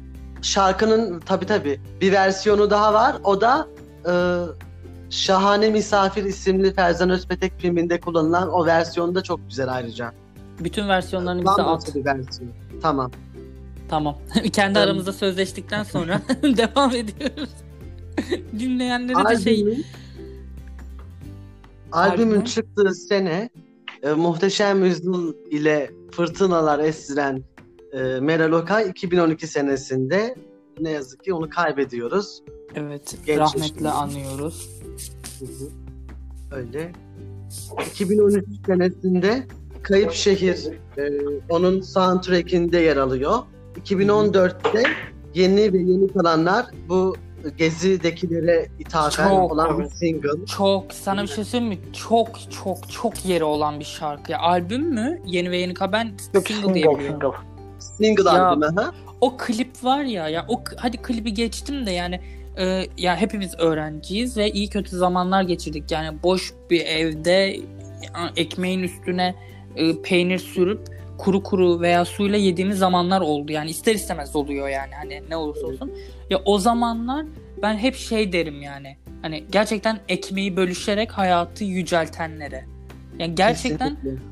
[0.41, 3.15] şarkının tabi tabi bir versiyonu daha var.
[3.23, 3.67] O da
[4.07, 4.13] e,
[5.09, 10.11] Şahane Misafir isimli Ferzan Özpetek filminde kullanılan o versiyonu da çok güzel ayrıca.
[10.59, 11.95] Bütün versiyonlarını bize at.
[11.95, 12.51] Bir versiyon.
[12.81, 13.11] Tamam.
[13.89, 14.17] Tamam.
[14.53, 17.49] Kendi Ben- aramızda sözleştikten sonra devam ediyoruz.
[18.59, 19.83] Dinleyenlere de şey
[21.91, 22.43] Albümün, Albüm?
[22.43, 23.49] çıktığı sene
[24.03, 27.43] e, Muhteşem Yüzyıl ile Fırtınalar estiren
[27.93, 30.35] e, Meral Okay 2012 senesinde
[30.79, 32.41] ne yazık ki onu kaybediyoruz.
[32.75, 33.93] evet Genç rahmetle yaşında.
[33.93, 34.69] anıyoruz.
[35.39, 35.69] Hı hı.
[36.55, 36.91] Öyle.
[37.91, 39.47] 2013 senesinde
[39.83, 41.09] Kayıp Şehir e,
[41.49, 43.39] onun soundtrack'inde yer alıyor.
[43.85, 44.83] 2014'te
[45.33, 47.15] yeni ve yeni kalanlar bu
[47.57, 50.45] Gezi'dekilere ithafen Çok, olan bir single.
[50.45, 51.93] Çok sana bir şey söyleyeyim mi?
[51.93, 54.31] Çok çok çok yeri olan bir şarkı.
[54.31, 55.21] Ya, albüm mü?
[55.25, 57.21] Yeni ve yeni ka ben Yok single diye single biliyorum.
[57.21, 57.50] single.
[57.81, 58.91] Single Ya, albümü ha.
[59.21, 62.19] O klip var ya ya o hadi klibi geçtim de yani
[62.57, 65.91] e, ya hepimiz öğrenciyiz ve iyi kötü zamanlar geçirdik.
[65.91, 67.59] Yani boş bir evde
[68.35, 69.35] ekmeğin üstüne
[69.75, 73.51] e, peynir sürüp kuru kuru veya suyla yediğimiz zamanlar oldu.
[73.51, 75.91] Yani ister istemez oluyor yani hani ne olursa olsun.
[76.29, 77.25] Ya o zamanlar
[77.61, 78.97] ben hep şey derim yani.
[79.21, 82.65] Hani gerçekten ekmeği bölüşerek hayatı yüceltenlere.
[83.19, 84.30] Yani gerçekten Kesinlikle.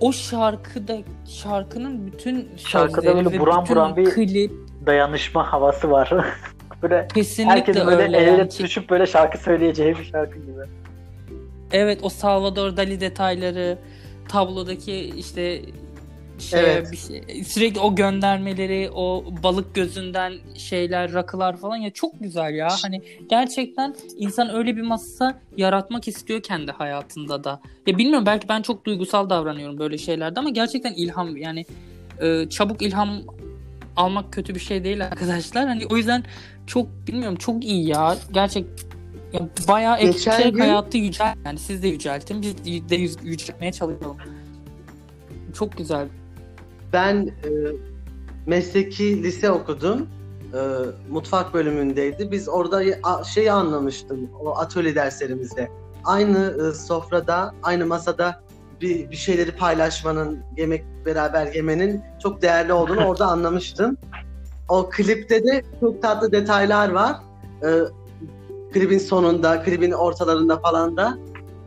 [0.00, 0.96] O şarkıda
[1.28, 4.52] şarkının bütün Şarkıda böyle buram buram bir- klip
[4.86, 6.12] Dayanışma havası var.
[6.82, 8.16] böyle kesinlikle herkesin böyle öyle.
[8.18, 8.48] el ele yani.
[8.48, 10.50] tutuşup böyle şarkı söyleyeceği bir şarkı gibi.
[11.72, 13.78] Evet o Salvador Dali detayları
[14.28, 15.62] tablodaki işte
[16.52, 16.92] Evet.
[16.92, 22.68] bir şey, sürekli o göndermeleri o balık gözünden şeyler rakılar falan ya çok güzel ya
[22.82, 28.62] hani gerçekten insan öyle bir masa yaratmak istiyor kendi hayatında da ya bilmiyorum belki ben
[28.62, 31.66] çok duygusal davranıyorum böyle şeylerde ama gerçekten ilham yani
[32.20, 33.22] e, çabuk ilham
[33.96, 36.24] almak kötü bir şey değil arkadaşlar hani o yüzden
[36.66, 38.66] çok bilmiyorum çok iyi ya gerçek
[39.32, 44.16] ya bayağı ekleyerek gün- hayatı yücelt yani siz de yüceltin biz de yüceltmeye çalışalım.
[45.54, 46.08] Çok güzel.
[46.92, 47.50] Ben e,
[48.46, 50.08] mesleki lise okudum.
[50.54, 50.60] E,
[51.10, 52.30] mutfak bölümündeydi.
[52.30, 55.68] Biz orada a- şeyi anlamıştım o atölye derslerimizde.
[56.04, 58.40] Aynı e, sofrada, aynı masada
[58.80, 63.96] bir, bir şeyleri paylaşmanın, yemek beraber yemenin çok değerli olduğunu orada anlamıştım.
[64.68, 67.16] O klipte de çok tatlı detaylar var.
[67.62, 67.68] E,
[68.72, 71.18] klibin sonunda, klibin ortalarında falan da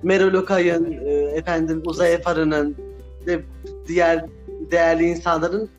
[0.03, 2.75] Meral Okay'ın, e, efendim Uzay Efarı'nın
[3.27, 3.41] ve
[3.87, 4.25] diğer
[4.73, 5.69] değerli insanların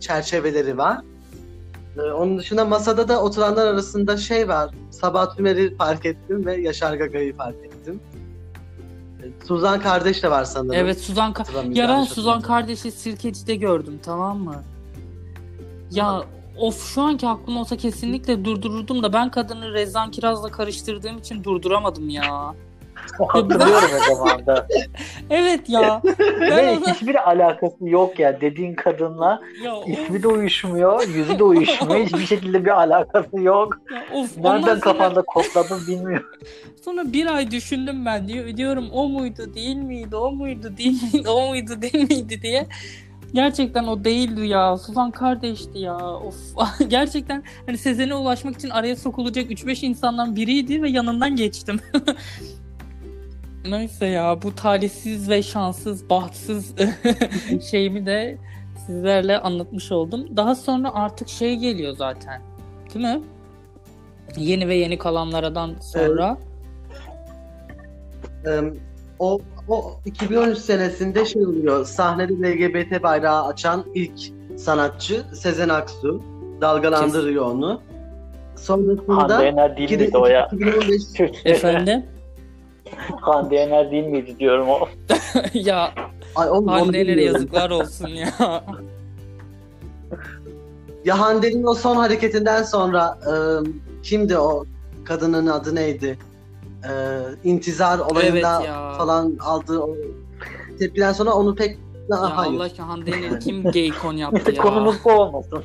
[0.00, 1.00] çerçeveleri var.
[1.98, 4.70] Ee, onun dışında masada da oturanlar arasında şey var.
[4.90, 8.00] Sabah Tümer'i fark ettim ve Yaşar Gaga'yı fark ettim.
[9.22, 10.74] Ee, Suzan kardeş de var sanırım.
[10.74, 14.62] Evet Suzan Ka- Ya ben Suzan kardeşi Sirkeci'de gördüm tamam mı?
[15.90, 16.22] Ya
[16.58, 22.08] of şu anki aklım olsa kesinlikle durdururdum da ben kadını Rezan Kiraz'la karıştırdığım için durduramadım
[22.08, 22.54] ya.
[23.28, 24.66] Hatırlıyorum o zaman da.
[25.30, 26.02] Evet ya.
[26.40, 26.92] Ve Ben ona...
[26.94, 29.40] hiçbir alakası yok ya dediğin kadınla.
[29.64, 32.00] ya, ismi de uyuşmuyor, yüzü de uyuşmuyor.
[32.06, 33.80] Hiçbir şekilde bir alakası yok.
[33.92, 34.36] ya, of.
[34.36, 36.26] Nereden sonra, kafanda kodladın bilmiyorum.
[36.84, 38.56] sonra bir ay düşündüm ben diyor.
[38.56, 42.66] Diyorum o muydu değil miydi o muydu değil miydi o muydu değil miydi diye.
[43.32, 44.78] Gerçekten o değildi ya.
[44.78, 45.96] Suzan kardeşti ya.
[45.96, 46.34] Of.
[46.88, 51.80] Gerçekten hani Sezen'e ulaşmak için araya sokulacak 3-5 insandan biriydi ve yanından geçtim.
[53.70, 56.74] Neyse ya bu talihsiz ve şanssız, bahtsız
[57.70, 58.38] şeyimi de
[58.86, 60.36] sizlerle anlatmış oldum.
[60.36, 62.42] Daha sonra artık şey geliyor zaten.
[62.94, 63.20] Değil mi?
[64.36, 66.38] Yeni ve yeni kalanlardan sonra.
[68.46, 68.60] Ee,
[69.18, 71.84] o, o 2013 senesinde şey oluyor.
[71.84, 74.20] Sahnede LGBT bayrağı açan ilk
[74.56, 76.22] sanatçı Sezen Aksu.
[76.60, 77.80] Dalgalandırıyor onu.
[78.56, 80.48] Sonrasında Hande Yener değil miydi o ya?
[80.52, 81.02] 2015
[81.44, 82.06] Efendim?
[83.20, 84.88] Hande Yener değil miydi diyorum o.
[85.54, 85.94] ya
[86.34, 87.34] Ay, oğlum, onu Hande'lere bilmiyorum.
[87.34, 88.28] yazıklar olsun ya.
[91.04, 93.32] Ya Hande'nin o son hareketinden sonra e,
[94.02, 94.64] kimdi o
[95.04, 96.18] kadının adı neydi?
[96.84, 96.90] Ee,
[97.44, 98.92] intizar olayında Evet ya.
[98.92, 99.96] falan aldığı o
[100.78, 101.78] tepkiden sonra onu pek
[102.10, 102.54] Ya hayır.
[102.54, 104.62] Allah aşkına Hande Yener kim gay kon yaptı ya?
[104.62, 105.64] Konumuz bu olmasın.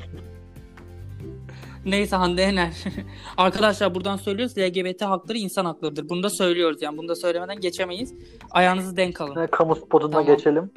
[1.86, 2.72] Neyse Hande Yener.
[3.36, 6.08] Arkadaşlar buradan söylüyoruz LGBT hakları insan haklarıdır.
[6.08, 6.98] Bunu da söylüyoruz yani.
[6.98, 8.14] Bunu da söylemeden geçemeyiz.
[8.50, 9.46] Ayağınızı denk alın.
[9.46, 10.26] Kamu spotuna Tamam.
[10.26, 10.70] geçelim.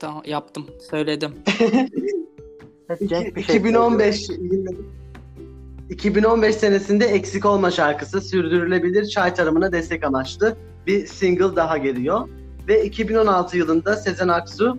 [0.00, 0.66] Tamam yaptım.
[0.90, 1.32] Söyledim.
[2.88, 4.28] Evet, İki- Cenk bir şey 2015
[5.90, 12.28] 2015 senesinde Eksik Olma şarkısı sürdürülebilir çay tarımına destek amaçlı bir single daha geliyor.
[12.68, 14.78] Ve 2016 yılında Sezen Aksu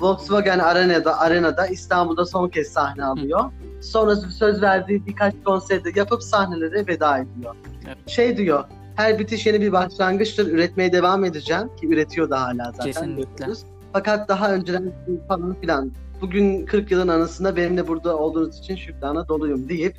[0.00, 3.40] Volkswagen Arena'da, Arena'da İstanbul'da son kez sahne alıyor.
[3.80, 7.54] Sonra söz verdiği birkaç konserde yapıp sahnelere veda ediyor.
[7.86, 7.98] Evet.
[8.06, 8.64] Şey diyor,
[8.96, 12.84] her bitiş yeni bir başlangıçtır, üretmeye devam edeceğim ki üretiyor da hala zaten.
[12.92, 13.46] Kesinlikle.
[13.92, 14.92] Fakat daha önceden
[15.28, 19.96] falan filan bugün 40 yılın anısında benimle burada olduğunuz için şükrana doluyum deyip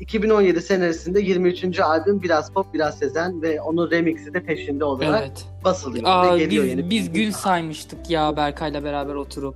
[0.00, 1.80] 2017 senesinde 23.
[1.80, 5.46] albüm biraz pop biraz Sezen ve onun remixi de peşinde olarak Evet.
[5.64, 6.90] basılıyor Aa, ve geliyor biz, yeni.
[6.90, 9.54] biz gün saymıştık ya Berkay'la beraber oturup.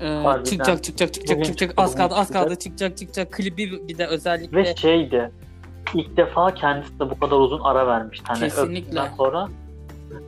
[0.00, 0.44] Ee, Harbiden.
[0.50, 2.58] çıkacak çıkacak çıkacak Bugün çıkacak çıktı, az kaldı bugün az kaldı çıkacak.
[2.96, 5.30] çıkacak çıkacak klibi bir de özellikle Ve şeydi.
[5.94, 8.24] İlk defa kendisi de bu kadar uzun ara vermişti.
[8.28, 8.78] Hani Kesinlikle.
[8.80, 9.48] öptükten sonra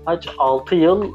[0.07, 1.13] kaç 6 yıl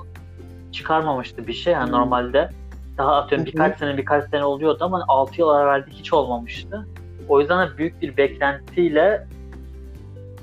[0.72, 1.74] çıkarmamıştı bir şey.
[1.74, 1.92] Yani Hmm.
[1.92, 2.50] normalde
[2.98, 3.54] daha atıyorum Hı hı.
[3.54, 6.88] birkaç sene birkaç sene oluyordu ama 6 yıl ara verdi hiç olmamıştı.
[7.30, 9.28] O yüzden de büyük bir beklentiyle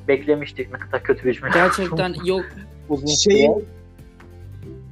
[0.08, 1.50] beklemiştik ne kadar kötü bir cümle.
[1.54, 2.44] gerçekten yok
[2.88, 3.16] uzun Şey,
[3.46, 3.64] süre.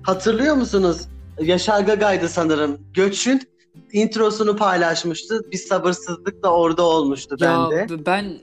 [0.03, 1.09] hatırlıyor musunuz?
[1.41, 2.79] Yaşar Gaga'ydı sanırım.
[2.95, 3.43] Göç'ün
[3.93, 5.41] introsunu paylaşmıştı.
[5.53, 8.07] Bir sabırsızlıkla orada olmuştu ya bende.
[8.07, 8.39] ben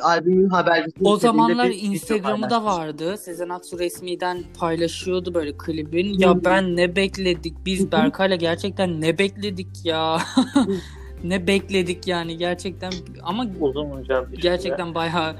[0.00, 0.96] Albümün habercisi.
[1.04, 3.16] o zamanlar Instagram'ı da vardı.
[3.18, 6.18] Sezen Aksu resmiden paylaşıyordu böyle klibin.
[6.18, 7.92] Ya ben ne bekledik biz.
[7.92, 10.18] Berkay'la gerçekten ne bekledik ya.
[11.24, 14.40] ne bekledik yani gerçekten ama uzunca bir süre.
[14.40, 15.36] gerçekten bayağı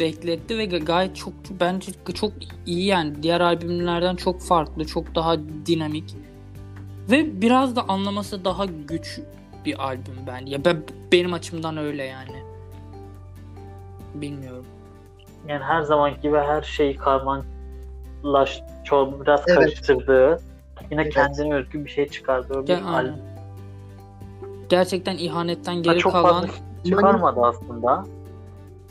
[0.00, 2.32] bekletti ve ga- gayet çok bence çok
[2.66, 5.36] iyi yani diğer albümlerden çok farklı, çok daha
[5.66, 6.14] dinamik
[7.12, 9.20] ve biraz da anlaması daha güç
[9.64, 10.46] bir albüm ben.
[10.46, 12.42] Ya ben benim açımdan öyle yani.
[14.14, 14.64] Bilmiyorum.
[15.48, 19.58] Yani her zaman gibi her şeyi karmanlaş, çor, biraz Evet.
[19.58, 20.40] karıştırdığı,
[20.90, 21.14] yine Evet.
[21.14, 22.84] kendine özgü bir şey çıkardığı bir aynen.
[22.86, 23.14] albüm.
[24.68, 28.04] Gerçekten ihanetten Ha, geri çok kalan fazla çıkarmadı aslında.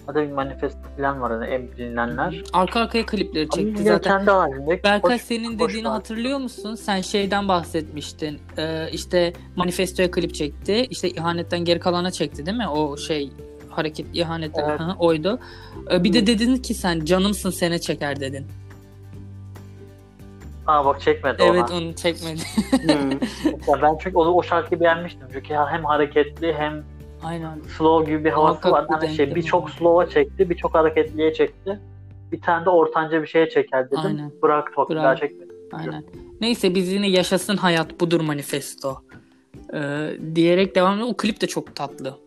[0.07, 2.43] Hatta bir manifesto falan var hani en bilinenler.
[2.53, 4.17] arka arkaya klipleri Ama çekti yine zaten.
[4.17, 4.83] kendi halinde.
[4.83, 5.93] Berkay hoş- senin hoş dediğini var.
[5.93, 6.75] hatırlıyor musun?
[6.75, 8.39] Sen şeyden bahsetmiştin.
[8.57, 10.85] Ee, işte manifestoya klip çekti.
[10.89, 12.67] İşte ihanetten geri kalana çekti değil mi?
[12.67, 13.31] O şey
[13.69, 14.79] hareket ihanet Evet.
[14.79, 15.39] Hı, oydu.
[15.91, 18.47] Ee, bir de dedin ki sen canımsın sene çeker dedin.
[20.67, 21.77] Aa bak çekmedi Evet ona.
[21.77, 22.41] onu çekmedi.
[22.71, 23.11] Hmm.
[23.81, 25.27] Ben çünkü o, o şarkıyı beğenmiştim.
[25.33, 26.83] Çünkü hem hareketli hem
[27.23, 27.59] Aynen.
[27.77, 29.01] slow gibi bir havası Muhakkak var.
[29.01, 31.79] bir Hani şey birçok slow'a çekti, birçok hareketliye çekti.
[32.31, 33.99] Bir tane de ortanca bir şeye çeker dedim.
[34.05, 34.31] Aynen.
[34.41, 35.03] Bırak Bırak.
[35.03, 35.51] daha çekmedi.
[35.73, 36.03] Aynen.
[36.41, 38.95] Neyse biz yine yaşasın hayat budur manifesto.
[39.73, 41.09] Ee, diyerek devam ediyor.
[41.11, 42.17] O klip de çok tatlı.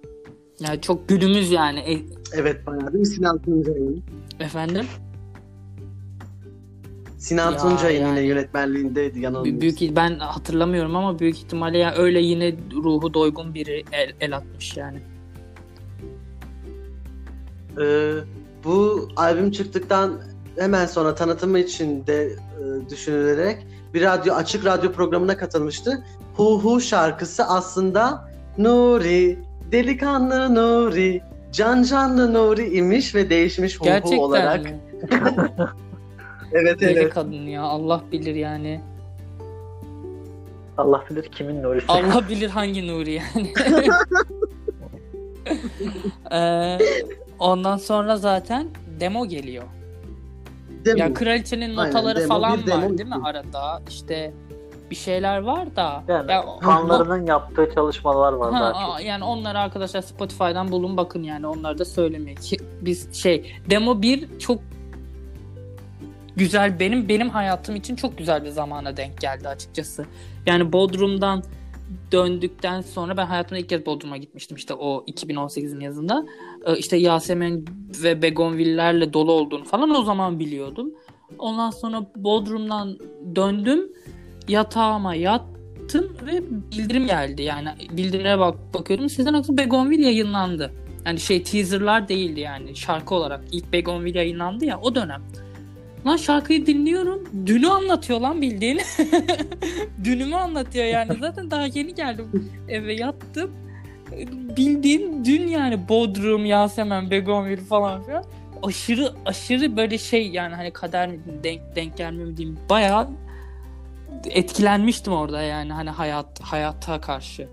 [0.61, 1.79] Yani çok günümüz yani.
[1.81, 2.03] E-
[2.39, 4.03] evet bayağı değil mi Sinan Tuncay'ın?
[4.41, 4.85] efendim?
[7.25, 8.19] Sinan Ya Tuncay'ın yani.
[8.19, 9.61] yine yönetmenliğindeydi yanılmıyorsam.
[9.61, 14.77] Büyük ben hatırlamıyorum ama büyük ihtimalle ya öyle yine ruhu doygun biri el, el atmış
[14.77, 14.99] yani.
[17.81, 18.13] Ee,
[18.65, 20.21] bu albüm çıktıktan
[20.59, 26.05] hemen sonra tanıtımı için de e, düşünülerek bir radyo açık radyo programına katılmıştı.
[26.35, 29.39] Hu Hu şarkısı aslında Nuri,
[29.73, 34.67] delikanlı Nuri, can canlı Nuri imiş ve değişmiş Hu Hu Gerçekten olarak.
[36.55, 37.15] Evet Deli evet.
[37.15, 38.81] kadın ya Allah bilir yani.
[40.77, 41.87] Allah bilir kimin Nuri'si.
[41.89, 43.53] Allah bilir hangi Nuri yani.
[46.33, 46.79] Ee,
[47.39, 48.69] ondan sonra zaten
[49.01, 49.65] demo geliyor.
[50.85, 53.83] Değil Ya kraliçenin Aynen, notaları demo, falan bir demo, var değil mi arada?
[53.89, 54.35] İşte
[54.91, 56.03] bir şeyler var da.
[56.09, 59.07] Yani ya, fanlarının yaptığı çalışmalar var Ha, daha çok.
[59.07, 64.39] yani onları arkadaşlar Spotify'dan bulun bakın yani onları da söylemeye ki biz şey demo 1
[64.39, 64.59] çok
[66.37, 70.07] güzel benim benim hayatım için çok güzel bir zamana denk geldi açıkçası.
[70.47, 71.43] Yani Bodrum'dan
[72.13, 76.27] döndükten sonra ben hayatımda ilk kez Bodrum'a gitmiştim işte o 2018'in yazında.
[76.67, 77.65] Ee, işte Yasemin
[78.03, 80.91] ve Begonvillerle dolu olduğunu falan o zaman biliyordum.
[81.39, 82.99] Ondan sonra Bodrum'dan
[83.37, 83.93] döndüm.
[84.49, 86.43] Yatağıma yattım ve
[86.73, 87.43] bildirim geldi.
[87.43, 89.09] Yani bildirimlere bak bakıyordum.
[89.09, 90.73] Sezen Aksu Begonvil yayınlandı.
[91.07, 93.45] Yani şey teaserlar değildi yani şarkı olarak.
[93.53, 95.23] ilk Begonvil yayınlandı ya o dönem.
[96.07, 97.47] Lan şarkıyı dinliyorum.
[97.47, 98.81] Dünü anlatıyor lan bildiğin.
[100.05, 101.17] Dünümü anlatıyor yani.
[101.21, 103.51] Zaten daha yeni geldim eve yattım.
[104.57, 108.25] bildiğin dün yani Bodrum, Yasemen, Begonvil falan filan
[108.63, 113.09] aşırı aşırı böyle şey yani hani kader mi denk denk gelmiyor mu diyeyim bayağı
[114.31, 117.49] etkilenmiştim orada yani hani hayat hayata karşı.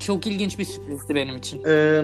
[0.00, 1.62] Çok ilginç bir sürprizdi benim için.
[1.66, 2.02] Ee,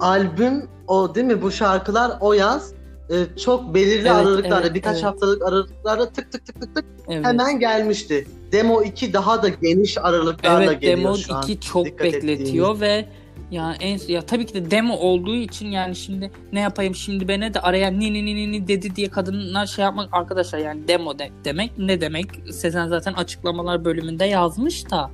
[0.00, 1.42] albüm o değil mi?
[1.42, 2.72] Bu şarkılar o yaz
[3.10, 5.04] e, çok belirli Evet, aralıklarla evet, birkaç evet.
[5.04, 7.26] haftalık aralıklarla tık tık tık tık tık Evet.
[7.26, 8.26] hemen gelmişti.
[8.52, 11.42] Demo 2 daha da geniş aralıklarla Evet geliyor demo şu an.
[11.42, 13.08] 2 çok dikkat bekletiyor ve
[13.50, 17.54] ya en ya tabii ki de demo olduğu için yani şimdi ne yapayım şimdi bana
[17.54, 21.30] de araya ni ni ni ni dedi diye kadınlar şey yapmak arkadaşlar yani demo de,
[21.44, 25.10] demek ne demek Sezen zaten açıklamalar bölümünde yazmış da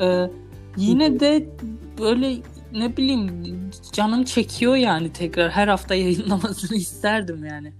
[0.00, 0.30] Ee,
[0.76, 1.46] yine de
[2.00, 2.36] böyle
[2.72, 3.30] ne bileyim
[3.92, 7.72] canım çekiyor yani tekrar her hafta yayınlamasını isterdim yani.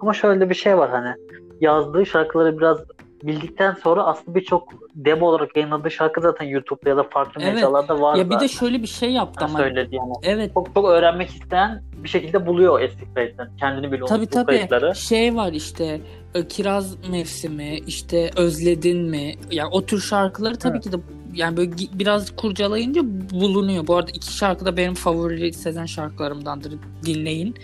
[0.00, 1.14] Ama şöyle bir şey var hani
[1.60, 2.78] yazdığı şarkıları biraz
[3.22, 7.54] bildikten sonra aslında birçok demo olarak yayınladığı şarkı zaten YouTube'da ya da farklı Evet.
[7.54, 10.12] mecralarda var Ya bir de şöyle bir şey yaptı ama söyledi yani.
[10.22, 13.50] evet Çok çok öğrenmek isteyen bir şekilde buluyor eski kayıtları.
[13.60, 14.94] Kendini bile Tabii tabii kayıtları.
[14.96, 16.00] şey var işte
[16.48, 20.84] kiraz mevsimi işte özledin mi yani o tür şarkıları tabii Evet.
[20.84, 20.96] ki de
[21.32, 23.86] yani böyle biraz kurcalayınca bulunuyor.
[23.86, 27.54] Bu arada iki şarkı da benim favori Sezen şarkılarımdandır dinleyin.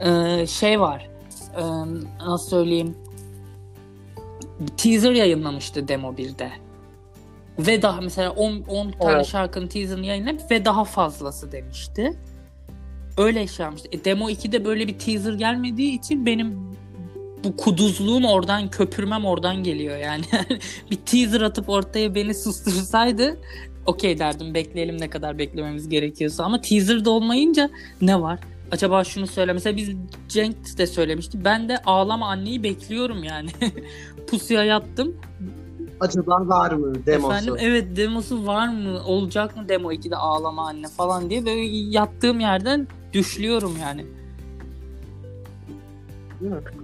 [0.00, 1.10] Ee, şey var
[1.56, 1.62] e,
[2.26, 2.96] nasıl söyleyeyim
[4.76, 6.52] teaser yayınlamıştı demo 1'de.
[7.58, 9.26] Ve daha mesela 10 10 tane Evet.
[9.26, 12.18] şarkının teaserını yayınlayıp ve daha fazlası demişti.
[13.18, 13.88] Öyle şey yapmıştı.
[13.92, 16.76] E, demo 2'de böyle bir teaser gelmediği için benim
[17.44, 20.24] bu kuduzluğum oradan köpürmem oradan geliyor yani.
[20.90, 23.36] bir teaser atıp ortaya beni sustursaydı
[23.86, 28.40] okey derdim bekleyelim ne kadar beklememiz gerekiyorsa ama teaser de olmayınca ne var?
[28.70, 29.52] Acaba şunu söyle.
[29.52, 29.90] Mesela biz
[30.28, 31.44] Cenk de söylemişti.
[31.44, 33.50] Ben de ağlama anneyi bekliyorum yani.
[34.30, 35.16] Pusuya yattım.
[36.00, 37.32] Acaba var mı demosu?
[37.32, 39.02] Efendim evet demosu var mı?
[39.06, 44.06] Olacak mı demo 2'de ağlama anne falan diye böyle yattığım yerden düşlüyorum yani.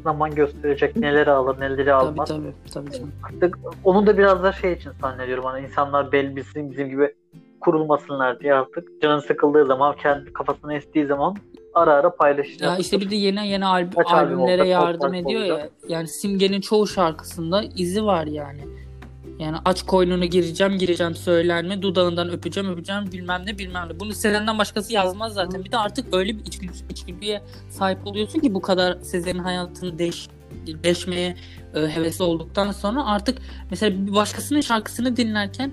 [0.05, 2.29] Zaman gösterecek neleri alır neleri Tabii almaz.
[2.29, 3.12] tabii tabii canım.
[3.23, 7.14] Artık onu da biraz da şey için zannediyorum hani insanlar belli bizim, bizim gibi
[7.61, 11.37] kurulmasınlar diye artık canın sıkıldığı zaman kendi kafasına estiği zaman
[11.75, 12.61] ara ara paylaşacak.
[12.70, 15.55] Ya işte bir de yeni yeni alb- albümlere olsa çok yardım ediyor ya.
[15.55, 15.73] olacak.
[15.88, 18.61] Yani Simge'nin çoğu şarkısında izi var yani.
[19.40, 21.83] Yani aç koynunu gireceğim gireceğim söyler mi?
[21.83, 24.00] Dudağından öpeceğim öpeceğim bilmem ne bilmem ne.
[24.00, 25.64] Bunu Sezen'den başkası yazmaz zaten.
[25.64, 30.29] Bir de artık öyle bir içgüdü, içgüdüye sahip oluyorsun ki bu kadar Sezen'in hayatını değiş,
[30.66, 31.37] değişmeye
[31.74, 33.38] e, hevesli olduktan sonra artık
[33.70, 35.72] mesela bir başkasının şarkısını dinlerken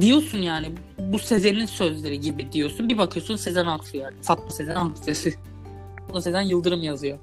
[0.00, 2.88] diyorsun yani bu Sezen'in sözleri gibi diyorsun.
[2.88, 4.14] Bir bakıyorsun Sezen Aksu yani.
[4.22, 5.30] Fatma Sezen Aksu.
[6.00, 7.18] Fatma Sezen Yıldırım yazıyor.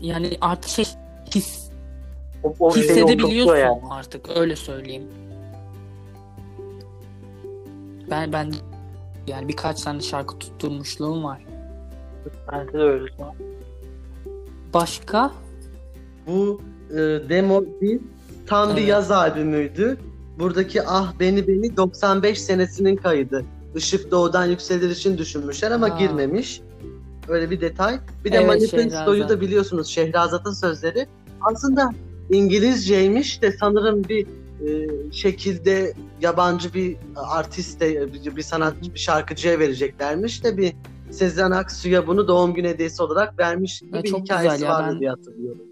[0.00, 0.84] Yani artık şey
[1.34, 1.63] his,
[2.44, 3.80] o, o şeyi hissedebiliyorsun yani.
[3.90, 5.04] artık öyle söyleyeyim.
[8.10, 8.52] Ben ben
[9.26, 11.46] yani birkaç tane şarkı tutturmuşluğum var.
[12.52, 13.12] Bence de öyle.
[14.74, 15.30] Başka?
[16.26, 16.96] Bu e,
[17.28, 18.02] demo değil,
[18.46, 18.88] tam bir Evet.
[18.88, 19.98] yaz albümüydü.
[20.38, 23.44] Buradaki Ah Beni Beni 95 senesinin kaydı.
[23.76, 25.98] Işık Doğu'dan yükselir için düşünmüşler ama Aa.
[25.98, 26.60] girmemiş.
[27.28, 27.98] Öyle bir detay.
[28.24, 31.06] Bir de Evet, Manifesto'yu da biliyorsunuz Şehrazat'ın sözleri.
[31.40, 31.90] Aslında
[32.30, 34.26] İngilizceymiş de sanırım bir
[34.66, 40.72] e, şekilde yabancı bir artiste, bir, bir sanatçı, bir şarkıcıya vereceklermiş de bir
[41.10, 44.88] Sezen Aksu'ya bunu doğum günü hediyesi olarak vermiş gibi Ya bir hikayesi güzel ya, vardı
[44.92, 45.62] ben- diye hatırlıyorum.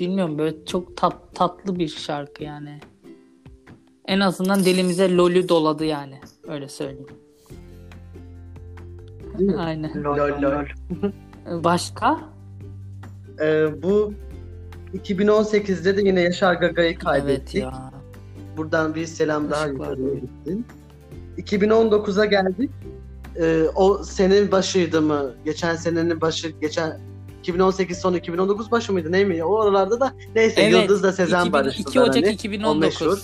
[0.00, 2.80] Bilmiyorum böyle çok tat, tatlı bir şarkı yani.
[4.06, 6.20] En azından dilimize lolü doladı yani.
[6.48, 7.06] Öyle söyleyeyim.
[9.58, 10.04] Aynen.
[10.04, 10.42] Lol, lol.
[10.42, 10.64] lol.
[11.64, 12.20] Başka?
[13.40, 14.14] Ee, bu
[14.94, 17.54] 2018'de de yine Yaşar Gaga'yı Evet kaybettik.
[17.62, 17.92] ya.
[18.56, 20.66] Buradan bir selam daha yukarıya gitsin.
[21.38, 22.70] 2019'a geldik.
[23.40, 25.34] Ee, o senin başıydı mı?
[25.44, 27.00] Geçen senenin başı, geçen
[27.40, 29.44] 2018 sonu 2019 başı mıydı ne mi?
[29.44, 32.26] O aralarda da neyse Evet, Yıldız da Sezen 2000 barıştılar 2 Ocak hani.
[32.26, 32.80] O 2019.
[32.82, 33.18] meşhur.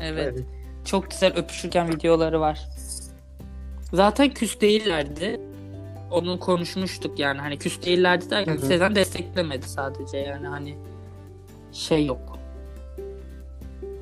[0.00, 0.32] Evet.
[0.32, 0.38] Evet.
[0.84, 2.68] Çok güzel öpüşürken videoları var.
[3.92, 5.40] Zaten küs değillerdi.
[6.10, 8.66] Onu konuşmuştuk yani hani küs değillerdi derken Hı hı.
[8.66, 10.74] Sezen desteklemedi sadece yani hani
[11.72, 12.38] şey yok.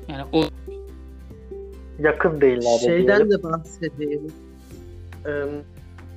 [0.07, 0.43] Yani o
[1.99, 2.79] Yakın değiller.
[2.79, 4.27] Şeyden de bahsedeyim.
[5.25, 5.31] Ee,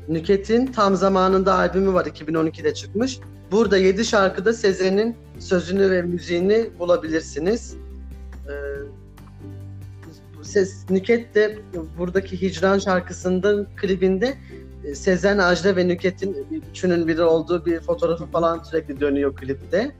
[0.08, 3.20] Nüket'in tam zamanında albümü var 2012'de çıkmış.
[3.52, 7.76] Burada 7 şarkıda Sezen'in sözünü ve müziğini bulabilirsiniz.
[8.48, 8.52] Ee,
[10.42, 11.58] ses Nüket de
[11.98, 14.34] buradaki Hicran şarkısının klibinde
[14.94, 16.36] Sezen, Ajda ve Nüket'in
[16.70, 19.92] üçünün biri olduğu bir fotoğrafı falan sürekli dönüyor klipte.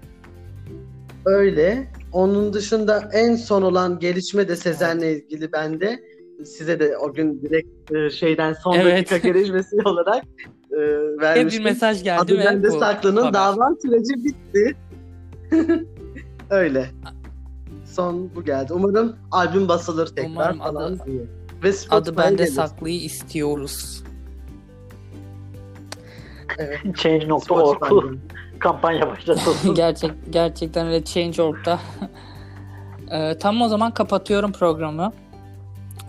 [1.26, 1.88] Öyle.
[2.12, 6.00] Onun dışında en son olan gelişme de Sezen'le ilgili bende.
[6.44, 9.10] Size de o gün direkt e, şeyden son Evet.
[9.10, 11.64] dakika gelişmesi olarak e, Hep bir vermiştim.
[11.64, 13.34] mesaj geldi Adı bende bu saklının haber.
[13.34, 14.76] dava süreci bitti.
[16.50, 16.86] Öyle.
[17.84, 18.72] Son bu geldi.
[18.72, 21.22] Umarım albüm basılır tekrar Umarım falan adı- diye.
[21.64, 22.52] Ve Adı bende gelir.
[22.54, 24.04] saklıyı istiyoruz.
[26.96, 28.16] Change.org Spotify'da.
[28.58, 29.74] kampanya başlatılsın.
[29.74, 31.78] Gerçek gerçekten öyle Change.org'da.
[33.12, 35.12] Ee, tamam o zaman kapatıyorum programı.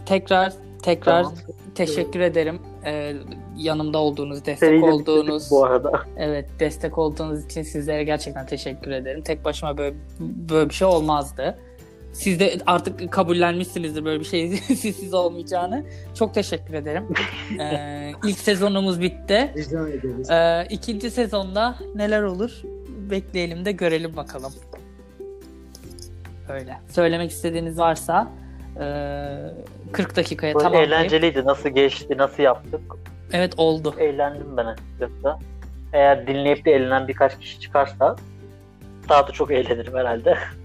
[0.05, 1.37] Tekrar tekrar Tamam.
[1.75, 2.59] teşekkür ederim.
[2.85, 3.13] Ee,
[3.57, 5.91] yanımda olduğunuz, destek Seriyi de olduğunuz, bu arada.
[6.17, 9.21] evet destek olduğunuz için sizlere gerçekten teşekkür ederim.
[9.21, 11.59] Tek başıma böyle böyle bir şey olmazdı.
[12.14, 15.86] Siz de artık kabullenmişsinizdir böyle bir şey sizsiz olmayacağını.
[16.16, 17.07] Çok teşekkür ederim.
[17.59, 19.53] Ee, ilk sezonumuz bitti.
[19.57, 20.30] Rica ederiz.
[20.30, 22.62] Ee, ikinci sezonda neler olur
[23.12, 24.53] bekleyelim de görelim bakalım.
[26.49, 26.78] Öyle.
[26.89, 28.32] Söylemek istediğiniz varsa
[28.80, 29.38] ee,
[29.91, 30.88] 40 dakikaya tamamlayıp.
[30.88, 31.45] eğlenceliydi.
[31.45, 32.82] Nasıl geçti, nasıl yaptık?
[33.34, 33.95] Evet oldu.
[33.97, 35.36] Eğlendim ben açıkçası.
[35.93, 38.16] Eğer dinleyip de eğlenen birkaç kişi çıkarsa
[39.09, 40.38] daha da çok eğlenirim herhalde.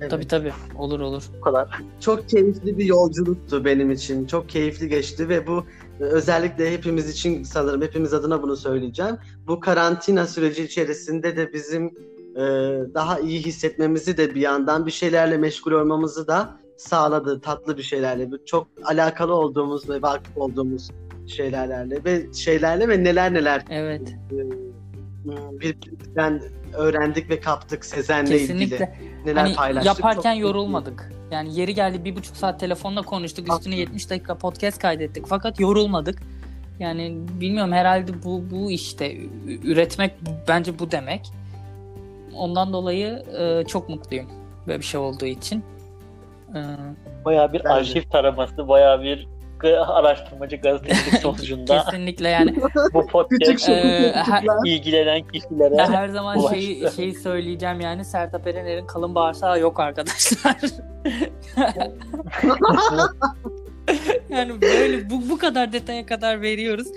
[0.00, 0.10] Evet.
[0.10, 0.52] Tabii tabii.
[0.78, 1.22] Olur olur.
[1.36, 1.68] Bu kadar.
[2.00, 4.26] Çok keyifli bir yolculuktu benim için.
[4.26, 5.64] Çok keyifli geçti ve bu
[6.00, 9.16] e, özellikle hepimiz için sanırım hepimiz adına bunu söyleyeceğim.
[9.46, 11.86] Bu karantina süreci içerisinde de bizim
[12.36, 12.42] e,
[12.94, 18.30] daha iyi hissetmemizi de bir yandan bir şeylerle meşgul olmamızı da sağladı tatlı bir şeylerle.
[18.30, 20.90] Bu Çok alakalı olduğumuz ve vakıf olduğumuz
[21.26, 24.16] şeylerle ve şeylerle ve neler neler Evet.
[24.32, 24.67] e,
[25.36, 26.42] birbirimizden
[26.74, 28.38] öğrendik ve kaptık Sezen'le ilgili.
[28.38, 28.94] Kesinlikle.
[29.24, 29.86] Neler Hani paylaştık.
[29.86, 31.12] yaparken Çok yorulmadık.
[31.30, 33.52] Yani yeri geldi bir buçuk saat telefonla konuştuk.
[33.52, 33.80] Üstüne Haklı.
[33.80, 35.26] 70 dakika podcast kaydettik.
[35.26, 36.22] Fakat yorulmadık.
[36.78, 39.16] Yani bilmiyorum herhalde bu bu işte
[39.64, 40.12] üretmek
[40.48, 41.32] bence bu demek.
[42.34, 44.26] Ondan dolayı e, çok mutluyum
[44.66, 45.64] böyle bir şey olduğu için.
[46.54, 46.60] E,
[47.24, 49.28] Bayağı bir arşiv taraması, bayağı bir
[49.64, 52.54] araştırmacı gazetecilik sonucunda kesinlikle yani
[52.94, 54.06] bu podcast şey.
[54.06, 56.54] Ee, her- ilgilenen kişilere her zaman Ulaştı.
[56.54, 60.56] şeyi, şeyi söyleyeceğim yani Sertab Erener'in kalın bağırsağı yok arkadaşlar.
[64.30, 66.88] yani böyle bu, bu kadar detaya kadar veriyoruz.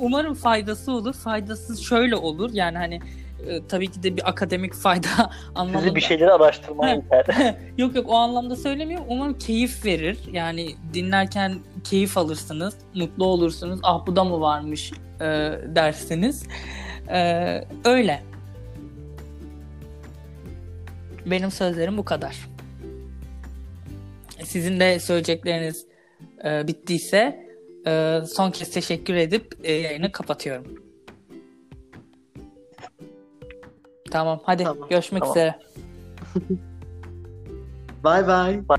[0.00, 1.14] Umarım faydası olur.
[1.14, 2.50] Faydasız şöyle olur.
[2.52, 3.00] Yani hani
[3.46, 5.08] e, tabii ki de bir akademik fayda
[5.54, 5.82] anlamında.
[5.82, 7.26] sizi bir şeyleri araştırmaya iter.
[7.78, 9.06] Yok yok o anlamda söylemiyorum.
[9.08, 10.18] Umarım keyif verir.
[10.32, 12.74] Yani dinlerken keyif alırsınız.
[12.94, 13.80] Mutlu olursunuz.
[13.82, 15.24] Ah bu da mı varmış e,
[15.66, 16.46] dersiniz.
[17.08, 18.22] E, öyle.
[21.26, 22.36] Benim sözlerim bu kadar.
[24.44, 25.86] Sizin de söyleyecekleriniz
[26.44, 27.46] e, bittiyse
[27.86, 30.81] e, son kez teşekkür edip e, yayını kapatıyorum.
[34.12, 35.36] Tamam hadi Tamam, görüşmek tamam.
[35.36, 35.58] üzere.
[38.04, 38.78] Bye bye.